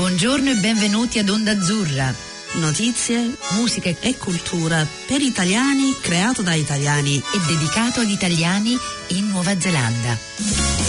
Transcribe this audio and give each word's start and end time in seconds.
Buongiorno 0.00 0.48
e 0.48 0.54
benvenuti 0.54 1.18
ad 1.18 1.28
Onda 1.28 1.50
Azzurra. 1.50 2.10
Notizie, 2.54 3.36
musica 3.50 3.90
e 4.00 4.16
cultura 4.16 4.86
per 5.06 5.20
italiani, 5.20 5.94
creato 6.00 6.40
da 6.40 6.54
italiani 6.54 7.16
e 7.18 7.38
dedicato 7.46 8.00
agli 8.00 8.12
italiani 8.12 8.78
in 9.08 9.28
Nuova 9.28 9.60
Zelanda. 9.60 10.16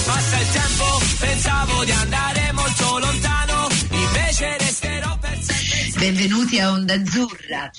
Passa 0.05 0.39
il 0.39 0.49
tempo, 0.51 1.01
pensavo 1.19 1.83
di 1.83 1.91
andare 1.91 2.51
molto 2.53 2.99
lontano, 2.99 3.67
invece 3.89 4.57
resterò 4.57 5.17
per 5.19 5.37
sempre. 5.41 5.99
Benvenuti 5.99 6.59
a 6.61 6.71
Onda 6.71 6.93
Azzurra. 6.93 7.69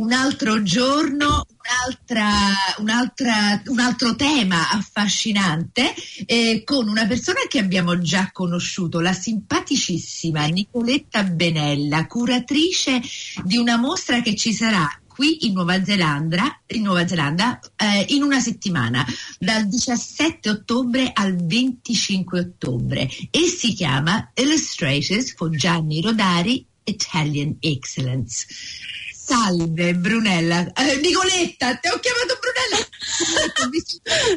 Un 0.00 0.12
altro 0.12 0.60
giorno, 0.64 1.46
un'altra, 1.64 2.30
un'altra, 2.78 3.62
un 3.66 3.78
altro 3.80 4.14
tema 4.14 4.70
affascinante 4.70 5.94
eh, 6.26 6.62
con 6.64 6.88
una 6.88 7.06
persona 7.06 7.40
che 7.48 7.58
abbiamo 7.58 7.98
già 7.98 8.30
conosciuto, 8.32 9.00
la 9.00 9.12
simpaticissima 9.12 10.44
Nicoletta 10.46 11.24
Benella, 11.24 12.06
curatrice 12.06 13.00
di 13.44 13.56
una 13.56 13.76
mostra 13.76 14.20
che 14.20 14.34
ci 14.34 14.52
sarà 14.52 14.88
qui 15.06 15.46
in 15.46 15.52
Nuova 15.52 15.82
Zelanda, 15.82 16.60
in, 16.66 16.82
Nuova 16.82 17.06
Zelanda 17.06 17.60
eh, 17.76 18.04
in 18.08 18.22
una 18.22 18.40
settimana, 18.40 19.06
dal 19.38 19.66
17 19.66 20.50
ottobre 20.50 21.10
al 21.14 21.36
25 21.36 22.40
ottobre 22.40 23.08
e 23.30 23.46
si 23.46 23.72
chiama 23.74 24.32
Illustrators 24.34 25.34
for 25.34 25.50
Gianni 25.50 26.02
Rodari 26.02 26.66
Italian 26.84 27.56
Excellence. 27.60 28.46
Salve 29.26 29.94
Brunella, 29.94 30.70
eh, 30.74 30.96
Nicoletta, 31.00 31.76
ti 31.76 31.88
ho 31.88 31.98
chiamato 31.98 32.38
Brunella. 32.38 32.86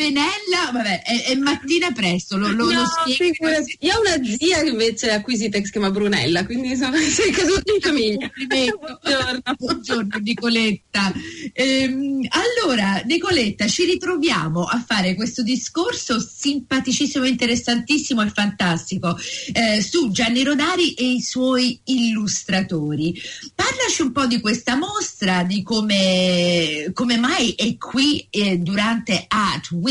Penella, 0.00 0.70
vabbè, 0.72 1.02
è, 1.02 1.24
è, 1.24 1.34
mattina 1.34 1.92
presto, 1.92 2.38
lo, 2.38 2.48
lo, 2.52 2.72
no, 2.72 2.80
lo 2.80 2.86
spiego. 2.86 3.48
Io 3.80 3.94
ho 3.94 4.00
una 4.00 4.24
zia 4.24 4.62
che 4.62 4.70
invece 4.70 5.10
acquisita 5.10 5.58
che 5.58 5.66
si 5.66 5.72
chiama 5.72 5.90
Brunella, 5.90 6.46
quindi 6.46 6.70
insomma 6.70 6.96
sei 6.96 7.30
caduto 7.30 7.74
in 7.74 7.80
famiglia. 7.82 8.30
Buongiorno. 8.46 9.42
Buongiorno 9.58 10.18
Nicoletta. 10.22 11.12
Ehm, 11.52 12.26
allora, 12.30 13.02
Nicoletta, 13.04 13.68
ci 13.68 13.84
ritroviamo 13.84 14.64
a 14.64 14.82
fare 14.82 15.14
questo 15.14 15.42
discorso 15.42 16.18
simpaticissimo, 16.18 17.26
interessantissimo 17.26 18.22
e 18.22 18.30
fantastico 18.30 19.18
eh, 19.52 19.82
su 19.82 20.10
Gianni 20.12 20.42
Rodari 20.44 20.94
e 20.94 21.12
i 21.12 21.20
suoi 21.20 21.78
illustratori. 21.84 23.20
Parlaci 23.54 24.00
un 24.00 24.12
po' 24.12 24.24
di 24.24 24.40
questa 24.40 24.76
mostra, 24.76 25.42
di 25.42 25.62
come, 25.62 26.90
come 26.94 27.18
mai 27.18 27.50
è 27.50 27.76
qui 27.76 28.26
eh, 28.30 28.56
durante 28.56 29.26
Art 29.28 29.72
Week 29.72 29.88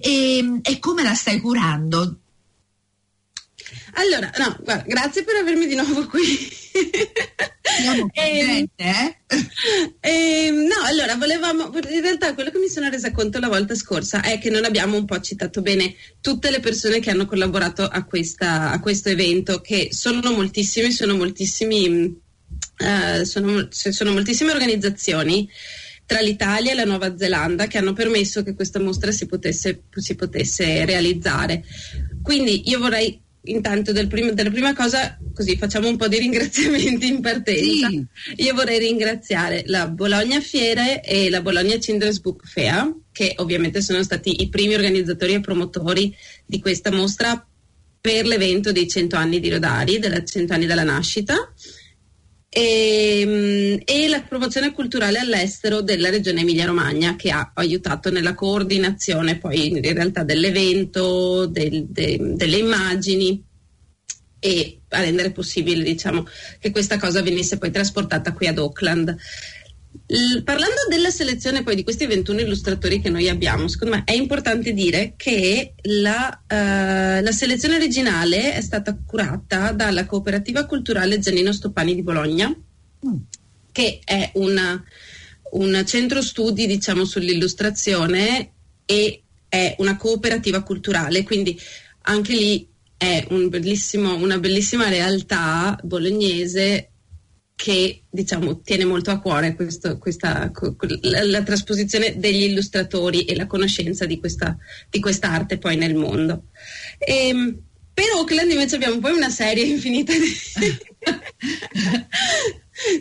e, 0.00 0.60
e 0.62 0.78
come 0.78 1.02
la 1.02 1.14
stai 1.14 1.40
curando. 1.40 2.20
Allora, 3.98 4.30
no, 4.36 4.58
guarda, 4.62 4.84
grazie 4.86 5.24
per 5.24 5.36
avermi 5.36 5.66
di 5.66 5.74
nuovo 5.74 6.06
qui. 6.06 6.22
Siamo 7.80 8.10
contente, 8.12 8.68
eh? 8.76 9.16
eh, 10.00 10.50
no, 10.50 10.84
allora, 10.84 11.16
volevamo, 11.16 11.70
in 11.88 12.02
realtà 12.02 12.34
quello 12.34 12.50
che 12.50 12.58
mi 12.58 12.68
sono 12.68 12.90
resa 12.90 13.10
conto 13.10 13.38
la 13.38 13.48
volta 13.48 13.74
scorsa 13.74 14.20
è 14.20 14.38
che 14.38 14.50
non 14.50 14.66
abbiamo 14.66 14.98
un 14.98 15.06
po' 15.06 15.18
citato 15.20 15.62
bene 15.62 15.94
tutte 16.20 16.50
le 16.50 16.60
persone 16.60 17.00
che 17.00 17.10
hanno 17.10 17.24
collaborato 17.24 17.84
a, 17.84 18.04
questa, 18.04 18.70
a 18.70 18.80
questo 18.80 19.08
evento, 19.08 19.62
che 19.62 19.88
sono 19.92 20.30
moltissimi, 20.30 20.92
sono 20.92 21.16
moltissimi, 21.16 21.88
uh, 22.78 23.24
sono, 23.24 23.68
sono 23.70 24.12
moltissime 24.12 24.52
organizzazioni 24.52 25.48
tra 26.06 26.20
l'Italia 26.20 26.72
e 26.72 26.74
la 26.74 26.84
Nuova 26.84 27.16
Zelanda 27.16 27.66
che 27.66 27.78
hanno 27.78 27.92
permesso 27.92 28.42
che 28.42 28.54
questa 28.54 28.78
mostra 28.78 29.10
si 29.10 29.26
potesse, 29.26 29.82
si 29.94 30.14
potesse 30.14 30.84
realizzare. 30.84 31.64
Quindi 32.22 32.68
io 32.70 32.78
vorrei 32.78 33.20
intanto 33.46 33.92
del 33.92 34.06
prim- 34.06 34.32
della 34.32 34.50
prima 34.50 34.74
cosa, 34.74 35.18
così 35.34 35.56
facciamo 35.56 35.88
un 35.88 35.96
po' 35.96 36.08
di 36.08 36.18
ringraziamenti 36.18 37.06
in 37.06 37.20
partenza. 37.20 37.88
Sì. 37.88 38.06
Io 38.36 38.54
vorrei 38.54 38.78
ringraziare 38.78 39.64
la 39.66 39.88
Bologna 39.88 40.40
Fiere 40.40 41.02
e 41.02 41.28
la 41.28 41.42
Bologna 41.42 41.76
Children's 41.76 42.20
Book 42.20 42.46
Fair, 42.46 42.94
che 43.12 43.34
ovviamente 43.38 43.80
sono 43.80 44.02
stati 44.02 44.42
i 44.42 44.48
primi 44.48 44.74
organizzatori 44.74 45.34
e 45.34 45.40
promotori 45.40 46.14
di 46.44 46.60
questa 46.60 46.90
mostra 46.90 47.44
per 48.00 48.26
l'evento 48.26 48.70
dei 48.70 48.88
100 48.88 49.16
anni 49.16 49.40
di 49.40 49.50
Rodari, 49.50 49.98
della 49.98 50.22
100 50.22 50.52
anni 50.52 50.66
dalla 50.66 50.84
nascita. 50.84 51.52
E, 52.58 53.82
e, 53.84 54.08
la 54.08 54.22
promozione 54.22 54.72
culturale 54.72 55.18
all'estero 55.18 55.82
della 55.82 56.08
regione 56.08 56.40
Emilia-Romagna 56.40 57.14
che 57.14 57.30
ha 57.30 57.50
aiutato 57.52 58.10
nella 58.10 58.34
coordinazione 58.34 59.36
poi 59.36 59.66
in 59.66 59.82
realtà 59.82 60.22
dell'evento, 60.22 61.44
del, 61.44 61.84
de, 61.84 62.18
delle 62.18 62.56
immagini 62.56 63.44
e 64.38 64.80
a 64.88 65.00
rendere 65.00 65.32
possibile 65.32 65.82
diciamo, 65.82 66.26
che 66.58 66.70
questa 66.70 66.98
cosa 66.98 67.20
venisse 67.20 67.58
poi 67.58 67.70
trasportata 67.70 68.32
qui 68.32 68.46
ad 68.46 68.56
Auckland. 68.56 69.14
L- 70.06 70.42
parlando 70.42 70.86
della 70.88 71.10
selezione 71.10 71.62
poi 71.62 71.74
di 71.74 71.82
questi 71.82 72.06
21 72.06 72.40
illustratori 72.40 73.00
che 73.00 73.10
noi 73.10 73.28
abbiamo, 73.28 73.68
secondo 73.68 73.96
me 73.96 74.02
è 74.04 74.12
importante 74.12 74.72
dire 74.72 75.14
che 75.16 75.74
la, 75.82 76.40
uh, 76.42 77.22
la, 77.22 77.32
selezione 77.32 77.76
originale 77.76 78.54
è 78.54 78.60
stata 78.60 78.96
curata 79.06 79.72
dalla 79.72 80.06
cooperativa 80.06 80.66
culturale 80.66 81.18
Giannino 81.18 81.52
Stoppani 81.52 81.94
di 81.94 82.02
Bologna, 82.02 82.48
mm. 82.48 83.14
che 83.72 84.00
è 84.04 84.30
una, 84.34 84.82
un 85.52 85.82
centro 85.86 86.22
studi 86.22 86.66
diciamo, 86.66 87.04
sull'illustrazione 87.04 88.52
e 88.84 89.22
è 89.48 89.74
una 89.78 89.96
cooperativa 89.96 90.62
culturale, 90.62 91.22
quindi 91.22 91.58
anche 92.02 92.34
lì 92.34 92.68
è 92.96 93.26
un 93.30 93.50
una 94.14 94.38
bellissima 94.38 94.88
realtà 94.88 95.78
bolognese 95.82 96.90
che 97.56 98.02
diciamo 98.10 98.60
tiene 98.60 98.84
molto 98.84 99.10
a 99.10 99.18
cuore 99.18 99.54
questo, 99.54 99.96
questa, 99.96 100.52
la, 101.00 101.24
la, 101.24 101.42
trasposizione 101.42 102.18
degli 102.18 102.42
illustratori 102.42 103.24
e 103.24 103.34
la 103.34 103.46
conoscenza 103.46 104.04
di 104.04 104.20
questa, 104.20 104.58
di 104.90 105.00
questa 105.00 105.30
arte 105.30 105.56
poi 105.56 105.76
nel 105.76 105.94
mondo. 105.94 106.48
E, 106.98 107.28
ehm, 107.28 107.58
per 107.94 108.12
Oakland 108.14 108.50
invece 108.50 108.76
abbiamo 108.76 108.98
poi 108.98 109.12
una 109.12 109.30
serie 109.30 109.64
infinita 109.64 110.12
di, 110.12 110.20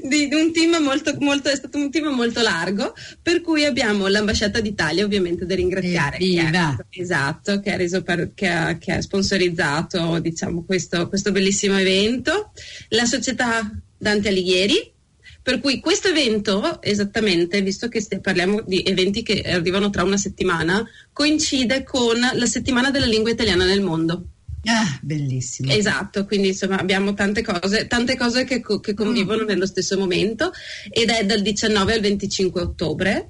di, 0.07 0.29
di 0.29 0.35
un 0.35 0.53
team 0.53 0.81
molto, 0.81 1.13
molto, 1.19 1.49
è 1.49 1.55
stato 1.57 1.77
un 1.77 1.91
team 1.91 2.15
molto 2.15 2.41
largo, 2.41 2.93
per 3.21 3.41
cui 3.41 3.65
abbiamo 3.65 4.07
l'ambasciata 4.07 4.61
d'Italia 4.61 5.03
ovviamente 5.03 5.45
da 5.45 5.53
ringraziare. 5.53 6.17
Che 6.17 6.39
ha, 6.39 6.77
esatto, 6.91 7.59
che 7.59 7.73
ha, 7.73 7.75
reso 7.75 8.03
per, 8.03 8.31
che 8.33 8.47
ha, 8.47 8.77
che 8.77 8.93
ha 8.93 9.01
sponsorizzato 9.01 10.17
diciamo, 10.19 10.63
questo, 10.63 11.09
questo 11.09 11.33
bellissimo 11.33 11.77
evento. 11.77 12.53
La 12.89 13.03
società 13.03 13.69
Dante 13.97 14.29
Alighieri. 14.29 14.93
Per 15.41 15.59
cui 15.59 15.79
questo 15.79 16.07
evento, 16.07 16.81
esattamente, 16.81 17.61
visto 17.61 17.87
che 17.87 18.03
parliamo 18.19 18.63
di 18.65 18.81
eventi 18.81 19.21
che 19.21 19.41
arrivano 19.41 19.91
tra 19.91 20.03
una 20.03 20.17
settimana, 20.17 20.83
coincide 21.13 21.83
con 21.83 22.19
la 22.19 22.45
settimana 22.47 22.89
della 22.89 23.05
lingua 23.05 23.29
italiana 23.29 23.63
nel 23.63 23.81
mondo. 23.81 24.29
Ah, 24.65 24.97
bellissimo. 25.01 25.71
Esatto, 25.71 26.25
quindi 26.25 26.47
insomma 26.49 26.79
abbiamo 26.79 27.13
tante 27.13 27.43
cose, 27.43 27.85
tante 27.85 28.17
cose 28.17 28.45
che, 28.45 28.61
che 28.81 28.93
convivono 28.95 29.43
mm. 29.43 29.47
nello 29.47 29.67
stesso 29.67 29.97
momento 29.97 30.51
ed 30.89 31.09
è 31.09 31.23
dal 31.23 31.41
19 31.41 31.93
al 31.93 32.01
25 32.01 32.61
ottobre. 32.61 33.27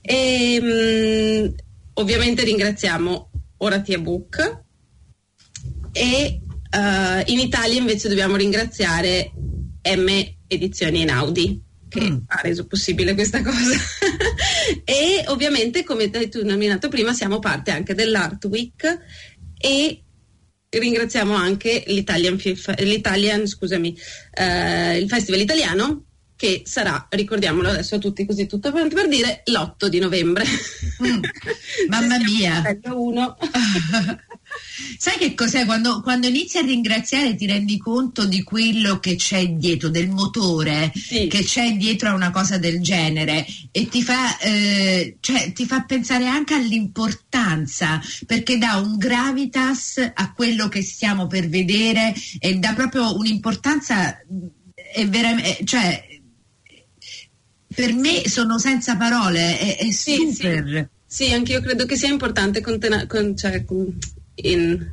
E, 0.00 0.60
mh, 0.60 1.54
ovviamente 1.94 2.44
ringraziamo 2.44 3.30
Oratia 3.58 3.98
Book 3.98 4.62
e 5.92 6.40
uh, 6.42 7.30
in 7.30 7.38
Italia 7.38 7.78
invece 7.78 8.08
dobbiamo 8.08 8.36
ringraziare 8.36 9.32
M 9.82 10.34
Edizioni 10.46 11.00
Einaudi 11.00 11.62
che 11.88 12.10
mm. 12.10 12.16
ha 12.26 12.40
reso 12.42 12.66
possibile 12.66 13.14
questa 13.14 13.42
cosa. 13.42 13.76
e 14.84 15.24
ovviamente, 15.28 15.84
come 15.84 16.10
tu 16.10 16.18
hai 16.18 16.30
nominato 16.42 16.88
prima, 16.88 17.12
siamo 17.12 17.38
parte 17.38 17.70
anche 17.70 17.94
dell'Art 17.94 18.44
Week 18.44 18.98
e 19.56 20.02
ringraziamo 20.68 21.34
anche 21.34 21.84
l'Italian, 21.86 22.38
l'Italian 22.78 23.46
scusami, 23.46 23.96
eh, 24.34 24.98
il 24.98 25.08
Festival 25.08 25.40
Italiano 25.40 26.04
che 26.38 26.62
sarà, 26.64 27.04
ricordiamolo 27.10 27.68
adesso 27.68 27.96
a 27.96 27.98
tutti 27.98 28.24
così 28.24 28.46
tutto 28.46 28.70
per, 28.70 28.86
per 28.86 29.08
dire, 29.08 29.42
l'8 29.46 29.86
di 29.88 29.98
novembre. 29.98 30.44
Mm. 31.04 31.18
Mamma 31.90 32.16
mia! 32.18 32.62
Uno. 32.94 33.36
Sai 34.96 35.18
che 35.18 35.34
cos'è? 35.34 35.64
Quando, 35.64 36.00
quando, 36.00 36.28
inizi 36.28 36.58
a 36.58 36.62
ringraziare 36.62 37.34
ti 37.34 37.44
rendi 37.46 37.76
conto 37.76 38.24
di 38.24 38.44
quello 38.44 39.00
che 39.00 39.16
c'è 39.16 39.48
dietro, 39.48 39.88
del 39.88 40.08
motore 40.08 40.92
sì. 40.94 41.26
che 41.26 41.42
c'è 41.42 41.72
dietro 41.72 42.10
a 42.10 42.14
una 42.14 42.30
cosa 42.30 42.56
del 42.56 42.80
genere 42.80 43.44
e 43.72 43.88
ti 43.88 44.00
fa, 44.02 44.38
eh, 44.38 45.16
cioè, 45.18 45.52
ti 45.52 45.66
fa 45.66 45.82
pensare 45.82 46.28
anche 46.28 46.54
all'importanza 46.54 48.00
perché 48.26 48.58
dà 48.58 48.76
un 48.76 48.96
gravitas 48.96 50.12
a 50.14 50.32
quello 50.32 50.68
che 50.68 50.82
stiamo 50.82 51.26
per 51.26 51.48
vedere 51.48 52.14
e 52.38 52.54
dà 52.54 52.74
proprio 52.74 53.16
un'importanza 53.16 54.18
è 54.92 55.06
veramente, 55.06 55.64
cioè, 55.64 56.07
per 57.74 57.92
me 57.94 58.28
sono 58.28 58.58
senza 58.58 58.96
parole, 58.96 59.58
è, 59.58 59.76
è 59.78 59.90
sì, 59.90 60.16
super. 60.16 60.64
Sì. 60.66 60.86
Sì, 61.24 61.32
anche 61.32 61.52
io 61.52 61.60
credo 61.60 61.86
che 61.86 61.96
sia 61.96 62.10
importante 62.10 62.60
contena- 62.60 63.06
con, 63.06 63.34
cioè, 63.34 63.64
in 64.34 64.88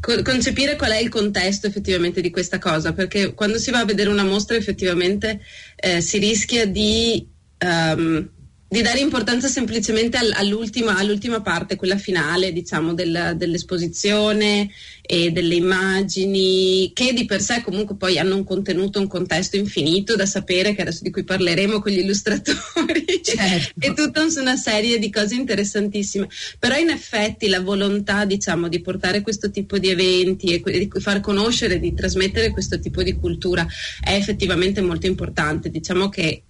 co- 0.00 0.22
concepire 0.22 0.76
qual 0.76 0.90
è 0.90 0.98
il 0.98 1.08
contesto 1.08 1.66
effettivamente 1.66 2.20
di 2.20 2.30
questa 2.30 2.58
cosa, 2.58 2.92
perché 2.92 3.32
quando 3.32 3.58
si 3.58 3.70
va 3.70 3.78
a 3.80 3.84
vedere 3.84 4.10
una 4.10 4.24
mostra 4.24 4.56
effettivamente 4.56 5.40
eh, 5.76 6.00
si 6.00 6.18
rischia 6.18 6.66
di, 6.66 7.26
um, 7.64 8.28
di 8.68 8.82
dare 8.82 8.98
importanza 8.98 9.46
semplicemente 9.46 10.16
al- 10.16 10.32
all'ultima, 10.32 10.96
all'ultima, 10.96 11.40
parte, 11.40 11.76
quella 11.76 11.96
finale, 11.96 12.52
diciamo, 12.52 12.94
del, 12.94 13.34
dell'esposizione 13.36 14.68
e 15.02 15.30
delle 15.30 15.54
immagini, 15.54 16.90
che 16.92 17.12
di 17.12 17.26
per 17.26 17.40
sé 17.40 17.62
comunque 17.62 17.94
poi 17.94 18.18
hanno 18.18 18.34
un 18.34 18.42
contenuto, 18.42 18.98
un 18.98 19.06
contesto 19.06 19.56
infinito 19.56 20.16
da 20.16 20.26
sapere, 20.26 20.74
che 20.74 20.82
adesso 20.82 21.04
di 21.04 21.12
cui 21.12 21.22
parleremo 21.22 21.80
con 21.80 21.92
gli 21.92 21.98
illustratori, 21.98 23.04
certo. 23.22 23.72
e 23.78 23.94
tutta 23.94 24.24
una 24.36 24.56
serie 24.56 24.98
di 24.98 25.10
cose 25.10 25.36
interessantissime. 25.36 26.28
Però 26.58 26.76
in 26.76 26.90
effetti 26.90 27.46
la 27.48 27.60
volontà, 27.60 28.24
diciamo, 28.24 28.66
di 28.66 28.80
portare 28.80 29.20
questo 29.20 29.50
tipo 29.52 29.78
di 29.78 29.90
eventi 29.90 30.54
e 30.54 30.78
di 30.78 30.90
far 30.98 31.20
conoscere, 31.20 31.78
di 31.78 31.94
trasmettere 31.94 32.50
questo 32.50 32.80
tipo 32.80 33.04
di 33.04 33.14
cultura 33.14 33.64
è 34.02 34.14
effettivamente 34.14 34.80
molto 34.80 35.06
importante. 35.06 35.70
Diciamo 35.70 36.08
che 36.08 36.42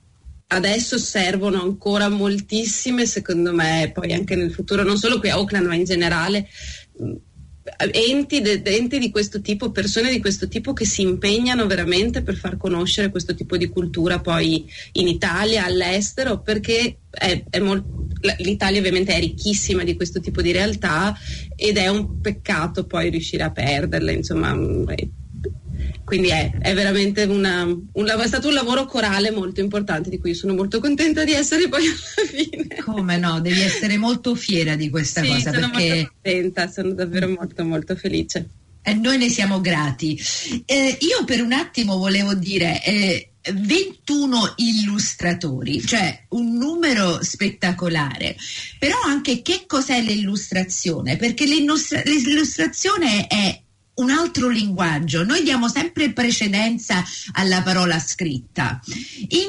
adesso 0.49 0.99
servono 0.99 1.61
ancora 1.61 2.09
moltissime, 2.09 3.07
secondo 3.07 3.53
me, 3.53 3.91
poi 3.93 4.13
anche 4.13 4.37
nel 4.37 4.53
futuro, 4.53 4.83
non 4.83 4.97
solo 4.97 5.19
qui 5.19 5.31
a 5.31 5.39
Oakland, 5.39 5.67
ma 5.67 5.75
in 5.75 5.85
generale, 5.85 6.47
enti, 7.93 8.41
de, 8.41 8.63
enti, 8.65 8.99
di 8.99 9.11
questo 9.11 9.41
tipo, 9.41 9.71
persone 9.71 10.11
di 10.11 10.21
questo 10.21 10.47
tipo 10.47 10.73
che 10.73 10.85
si 10.85 11.03
impegnano 11.03 11.67
veramente 11.67 12.23
per 12.23 12.37
far 12.37 12.57
conoscere 12.57 13.11
questo 13.11 13.35
tipo 13.35 13.57
di 13.57 13.69
cultura 13.69 14.21
poi 14.21 14.65
in 14.93 15.09
Italia, 15.09 15.65
all'estero, 15.65 16.41
perché 16.41 16.99
è, 17.11 17.43
è 17.51 17.59
molt- 17.59 18.05
l'Italia 18.39 18.79
ovviamente 18.79 19.15
è 19.15 19.21
ricchissima 19.21 19.83
di 19.85 19.95
questo 19.97 20.21
tipo 20.21 20.43
di 20.43 20.53
realtà 20.53 21.17
ed 21.55 21.77
è 21.77 21.89
un 21.89 22.21
peccato 22.21 22.87
poi 22.87 23.11
riuscire 23.11 23.43
a 23.43 23.51
perderla, 23.51 24.13
insomma 24.13 24.55
quindi 26.07 26.29
è, 26.29 26.53
è 26.61 26.73
veramente 26.73 27.25
una, 27.25 27.65
un, 27.65 28.07
è 28.07 28.27
stato 28.29 28.47
un 28.47 28.55
lavoro 28.55 28.85
corale 28.85 29.33
molto 29.33 29.59
importante 29.59 30.09
di 30.09 30.21
cui 30.21 30.35
sono 30.35 30.55
molto 30.55 30.79
contenta 30.79 31.25
di 31.25 31.33
essere 31.33 31.69
poi 31.69 31.85
alla 31.85 32.29
fine. 32.29 32.77
Come 32.85 33.17
no, 33.19 33.41
devi 33.41 33.61
essere 33.61 33.97
molto 33.97 34.37
fiera 34.37 34.77
di 34.77 34.89
questa 34.89 35.23
sì, 35.23 35.27
cosa. 35.27 35.53
Sono 35.53 35.71
perché... 35.71 35.89
molto 35.89 36.13
contenta, 36.23 36.69
sono 36.69 36.93
davvero 36.93 37.29
molto 37.29 37.65
molto 37.65 37.97
felice. 37.97 38.49
E 38.83 38.95
noi 38.95 39.19
ne 39.19 39.29
siamo 39.29 39.61
grati. 39.61 40.17
Eh, 40.65 40.97
io 41.01 41.25
per 41.25 41.43
un 41.43 41.53
attimo 41.53 41.99
volevo 41.99 42.35
dire... 42.35 42.85
Eh, 42.85 43.31
21 43.49 44.55
illustratori, 44.57 45.81
cioè 45.81 46.25
un 46.31 46.57
numero 46.57 47.23
spettacolare. 47.23 48.37
Però 48.77 48.99
anche 49.05 49.41
che 49.41 49.63
cos'è 49.69 50.01
l'illustrazione? 50.01 51.17
Perché 51.17 51.45
l'illustrazione 51.45 53.29
è 53.29 53.61
un 53.97 54.11
altro 54.11 54.49
linguaggio. 54.49 55.25
Noi 55.25 55.43
diamo 55.43 55.69
sempre 55.69 56.13
precedenza 56.13 57.03
alla 57.33 57.63
parola 57.63 57.99
scritta. 57.99 58.81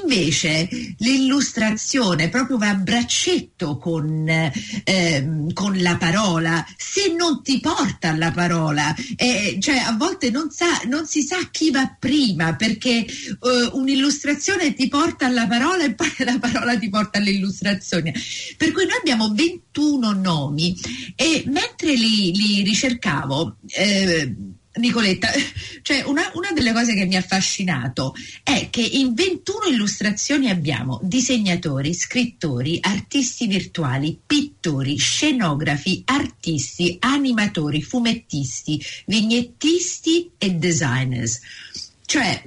Invece 0.01 0.69
l'illustrazione 0.97 2.29
proprio 2.29 2.57
va 2.57 2.69
a 2.69 2.75
braccetto 2.75 3.77
con, 3.77 4.27
eh, 4.27 5.45
con 5.53 5.77
la 5.81 5.97
parola, 5.97 6.65
se 6.77 7.13
non 7.13 7.41
ti 7.43 7.59
porta 7.59 8.09
alla 8.09 8.31
parola. 8.31 8.95
Eh, 9.15 9.57
cioè 9.59 9.77
a 9.77 9.93
volte 9.93 10.29
non, 10.29 10.49
sa, 10.51 10.81
non, 10.85 11.05
si 11.05 11.21
sa 11.21 11.37
chi 11.51 11.71
va 11.71 11.95
prima 11.99 12.55
perché 12.55 13.05
eh, 13.05 13.69
un'illustrazione 13.73 14.73
ti 14.73 14.87
porta 14.87 15.25
alla 15.25 15.47
parola 15.47 15.83
e 15.83 15.93
poi 15.93 16.13
la 16.19 16.37
parola 16.39 16.77
ti 16.77 16.89
porta 16.89 17.17
all'illustrazione. 17.17 18.13
Per 18.55 18.71
cui 18.71 18.85
noi 18.85 18.97
abbiamo 18.97 19.33
21 19.33 20.13
nomi 20.13 20.75
e 21.15 21.43
mentre 21.47 21.93
li, 21.93 22.33
li 22.33 22.61
ricercavo 22.63 23.57
eh, 23.71 24.35
Nicoletta, 24.77 25.29
cioè 25.81 26.03
una, 26.03 26.29
una, 26.33 26.51
delle 26.53 26.73
cose 26.73 26.93
che 26.93 27.05
mi 27.05 27.15
ha 27.15 27.19
affascinato 27.19 28.13
è 28.43 28.69
che 28.69 28.81
in 28.81 29.13
21 29.13 29.65
illustrazioni 29.71 30.49
abbiamo 30.49 30.99
disegnatori, 31.03 31.93
scrittori, 31.93 32.77
artisti 32.81 33.47
virtuali, 33.47 34.19
pittori, 34.25 34.97
scenografi, 34.97 36.03
artisti, 36.05 36.97
animatori, 36.99 37.81
fumettisti, 37.81 38.83
vignettisti 39.05 40.31
e 40.37 40.51
designers. 40.51 41.39
Cioè, 42.05 42.43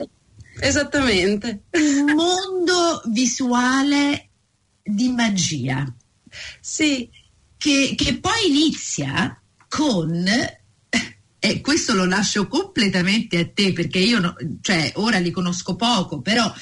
esattamente. 0.60 1.64
Un 1.72 2.14
mondo 2.14 3.02
visuale 3.06 4.28
di 4.82 5.08
magia. 5.10 5.92
Sì. 6.60 7.08
Che, 7.56 7.94
che 7.94 8.16
poi 8.18 8.48
inizia 8.48 9.38
con 9.68 10.26
e 11.40 11.60
questo 11.62 11.94
lo 11.94 12.04
lascio 12.04 12.46
completamente 12.46 13.38
a 13.38 13.48
te 13.52 13.72
perché 13.72 13.98
io 13.98 14.20
no, 14.20 14.36
cioè, 14.60 14.92
ora 14.96 15.18
li 15.18 15.30
conosco 15.30 15.74
poco, 15.74 16.20
però 16.20 16.52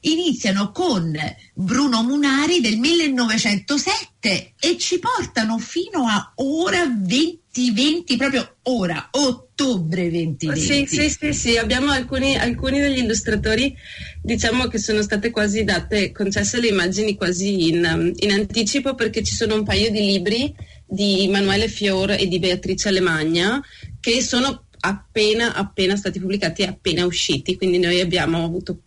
iniziano 0.00 0.70
con 0.72 1.16
Bruno 1.54 2.02
Munari 2.02 2.60
del 2.60 2.76
1907 2.76 4.54
e 4.58 4.76
ci 4.76 4.98
portano 4.98 5.58
fino 5.58 6.06
a 6.08 6.32
ora 6.36 6.84
2020, 6.84 8.16
proprio 8.16 8.56
ora, 8.62 9.08
ottobre 9.12 10.10
2020. 10.10 10.60
Sì, 10.60 10.86
sì, 10.86 11.08
sì, 11.08 11.32
sì. 11.32 11.56
abbiamo 11.56 11.90
alcuni, 11.92 12.36
alcuni, 12.36 12.80
degli 12.80 12.98
illustratori, 12.98 13.74
diciamo 14.20 14.66
che 14.66 14.78
sono 14.78 15.00
state 15.00 15.30
quasi 15.30 15.62
date, 15.62 16.10
concesse 16.10 16.60
le 16.60 16.68
immagini 16.68 17.14
quasi 17.14 17.68
in, 17.68 18.12
in 18.16 18.32
anticipo 18.32 18.94
perché 18.94 19.22
ci 19.22 19.34
sono 19.34 19.54
un 19.54 19.64
paio 19.64 19.90
di 19.90 20.00
libri 20.00 20.54
di 20.86 21.24
Emanuele 21.24 21.68
Fior 21.68 22.12
e 22.12 22.26
di 22.26 22.38
Beatrice 22.38 22.88
Alemagna 22.88 23.62
che 24.00 24.22
sono 24.22 24.66
appena, 24.80 25.54
appena 25.54 25.96
stati 25.96 26.20
pubblicati 26.20 26.62
e 26.62 26.66
appena 26.66 27.06
usciti, 27.06 27.56
quindi 27.56 27.78
noi 27.78 28.00
abbiamo 28.00 28.44
avuto 28.44 28.78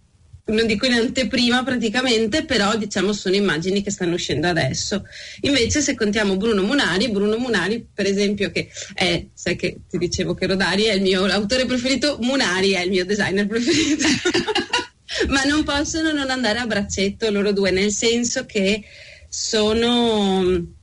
non 0.48 0.66
dico 0.66 0.86
in 0.86 0.94
anteprima 0.94 1.64
praticamente, 1.64 2.46
però 2.46 2.76
diciamo 2.78 3.12
sono 3.12 3.36
immagini 3.36 3.82
che 3.82 3.92
stanno 3.92 4.16
uscendo 4.16 4.48
adesso. 4.48 5.04
Invece 5.42 5.82
se 5.82 5.96
contiamo 5.96 6.38
Bruno 6.38 6.62
Munari, 6.62 7.10
Bruno 7.10 7.38
Munari 7.38 7.86
per 7.94 8.06
esempio 8.06 8.52
che 8.52 8.70
è, 8.94 9.26
sai 9.34 9.56
che 9.56 9.80
ti 9.90 9.98
dicevo 9.98 10.34
che 10.34 10.48
Rodari 10.48 10.84
è 10.84 10.94
il 10.94 11.02
mio 11.02 11.26
autore 11.26 11.66
preferito, 11.66 12.18
Munari 12.22 12.72
è 12.72 12.82
il 12.82 12.90
mio 12.90 13.06
designer 13.06 13.46
preferito. 13.46 14.08
Ma 15.30 15.44
non 15.44 15.64
possono 15.64 16.12
non 16.12 16.30
andare 16.30 16.60
a 16.60 16.66
braccetto 16.66 17.30
loro 17.30 17.52
due, 17.52 17.72
nel 17.72 17.92
senso 17.92 18.46
che 18.46 18.84
sono 19.28 20.76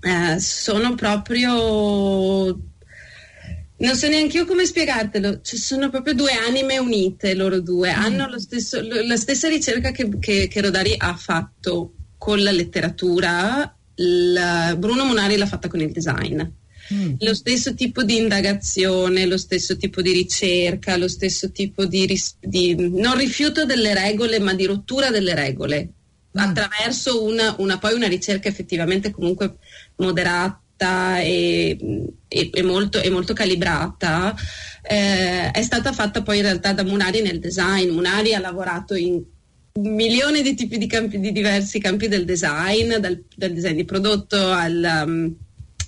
eh, 0.00 0.40
sono 0.40 0.94
proprio 0.94 2.58
non 3.82 3.96
so 3.96 4.08
neanche 4.08 4.38
io 4.38 4.46
come 4.46 4.64
spiegartelo, 4.64 5.40
ci 5.42 5.56
sono 5.56 5.90
proprio 5.90 6.14
due 6.14 6.32
anime 6.32 6.78
unite 6.78 7.34
loro 7.34 7.60
due, 7.60 7.92
mm. 7.92 8.00
hanno 8.00 8.38
stesso, 8.38 8.80
la 8.80 9.16
stessa 9.16 9.48
ricerca 9.48 9.90
che, 9.90 10.08
che, 10.20 10.48
che, 10.48 10.60
Rodari 10.60 10.94
ha 10.96 11.16
fatto 11.16 11.94
con 12.16 12.40
la 12.40 12.52
letteratura, 12.52 13.76
la, 13.96 14.76
Bruno 14.78 15.04
Monari 15.04 15.36
l'ha 15.36 15.46
fatta 15.46 15.68
con 15.68 15.80
il 15.80 15.90
design. 15.90 16.40
Mm. 16.94 17.14
Lo 17.18 17.34
stesso 17.34 17.74
tipo 17.74 18.04
di 18.04 18.16
indagazione, 18.16 19.26
lo 19.26 19.36
stesso 19.36 19.76
tipo 19.76 20.00
di 20.00 20.12
ricerca, 20.12 20.96
lo 20.96 21.08
stesso 21.08 21.50
tipo 21.50 21.84
di, 21.84 22.20
di 22.40 22.74
non 22.76 23.16
rifiuto 23.16 23.64
delle 23.64 23.94
regole, 23.94 24.38
ma 24.38 24.54
di 24.54 24.66
rottura 24.66 25.10
delle 25.10 25.34
regole. 25.34 25.88
Attraverso 26.34 27.22
una, 27.24 27.54
una, 27.58 27.78
poi 27.78 27.94
una 27.94 28.08
ricerca 28.08 28.48
effettivamente 28.48 29.10
comunque 29.10 29.56
moderata 29.96 31.20
e, 31.20 31.76
e, 32.28 32.50
e, 32.52 32.62
molto, 32.62 33.00
e 33.00 33.10
molto, 33.10 33.32
calibrata, 33.34 34.34
eh, 34.82 35.50
è 35.50 35.62
stata 35.62 35.92
fatta 35.92 36.22
poi 36.22 36.38
in 36.38 36.42
realtà 36.42 36.72
da 36.72 36.84
Munari 36.84 37.22
nel 37.22 37.38
design. 37.38 37.90
Munari 37.90 38.34
ha 38.34 38.40
lavorato 38.40 38.94
in 38.94 39.22
milioni 39.80 40.42
di 40.42 40.54
tipi 40.54 40.78
di 40.78 40.86
campi, 40.86 41.20
di 41.20 41.32
diversi 41.32 41.78
campi 41.78 42.08
del 42.08 42.24
design, 42.24 42.96
dal, 42.96 43.22
dal 43.34 43.52
design 43.52 43.76
di 43.76 43.84
prodotto 43.84 44.50
al, 44.50 45.04
um, 45.06 45.34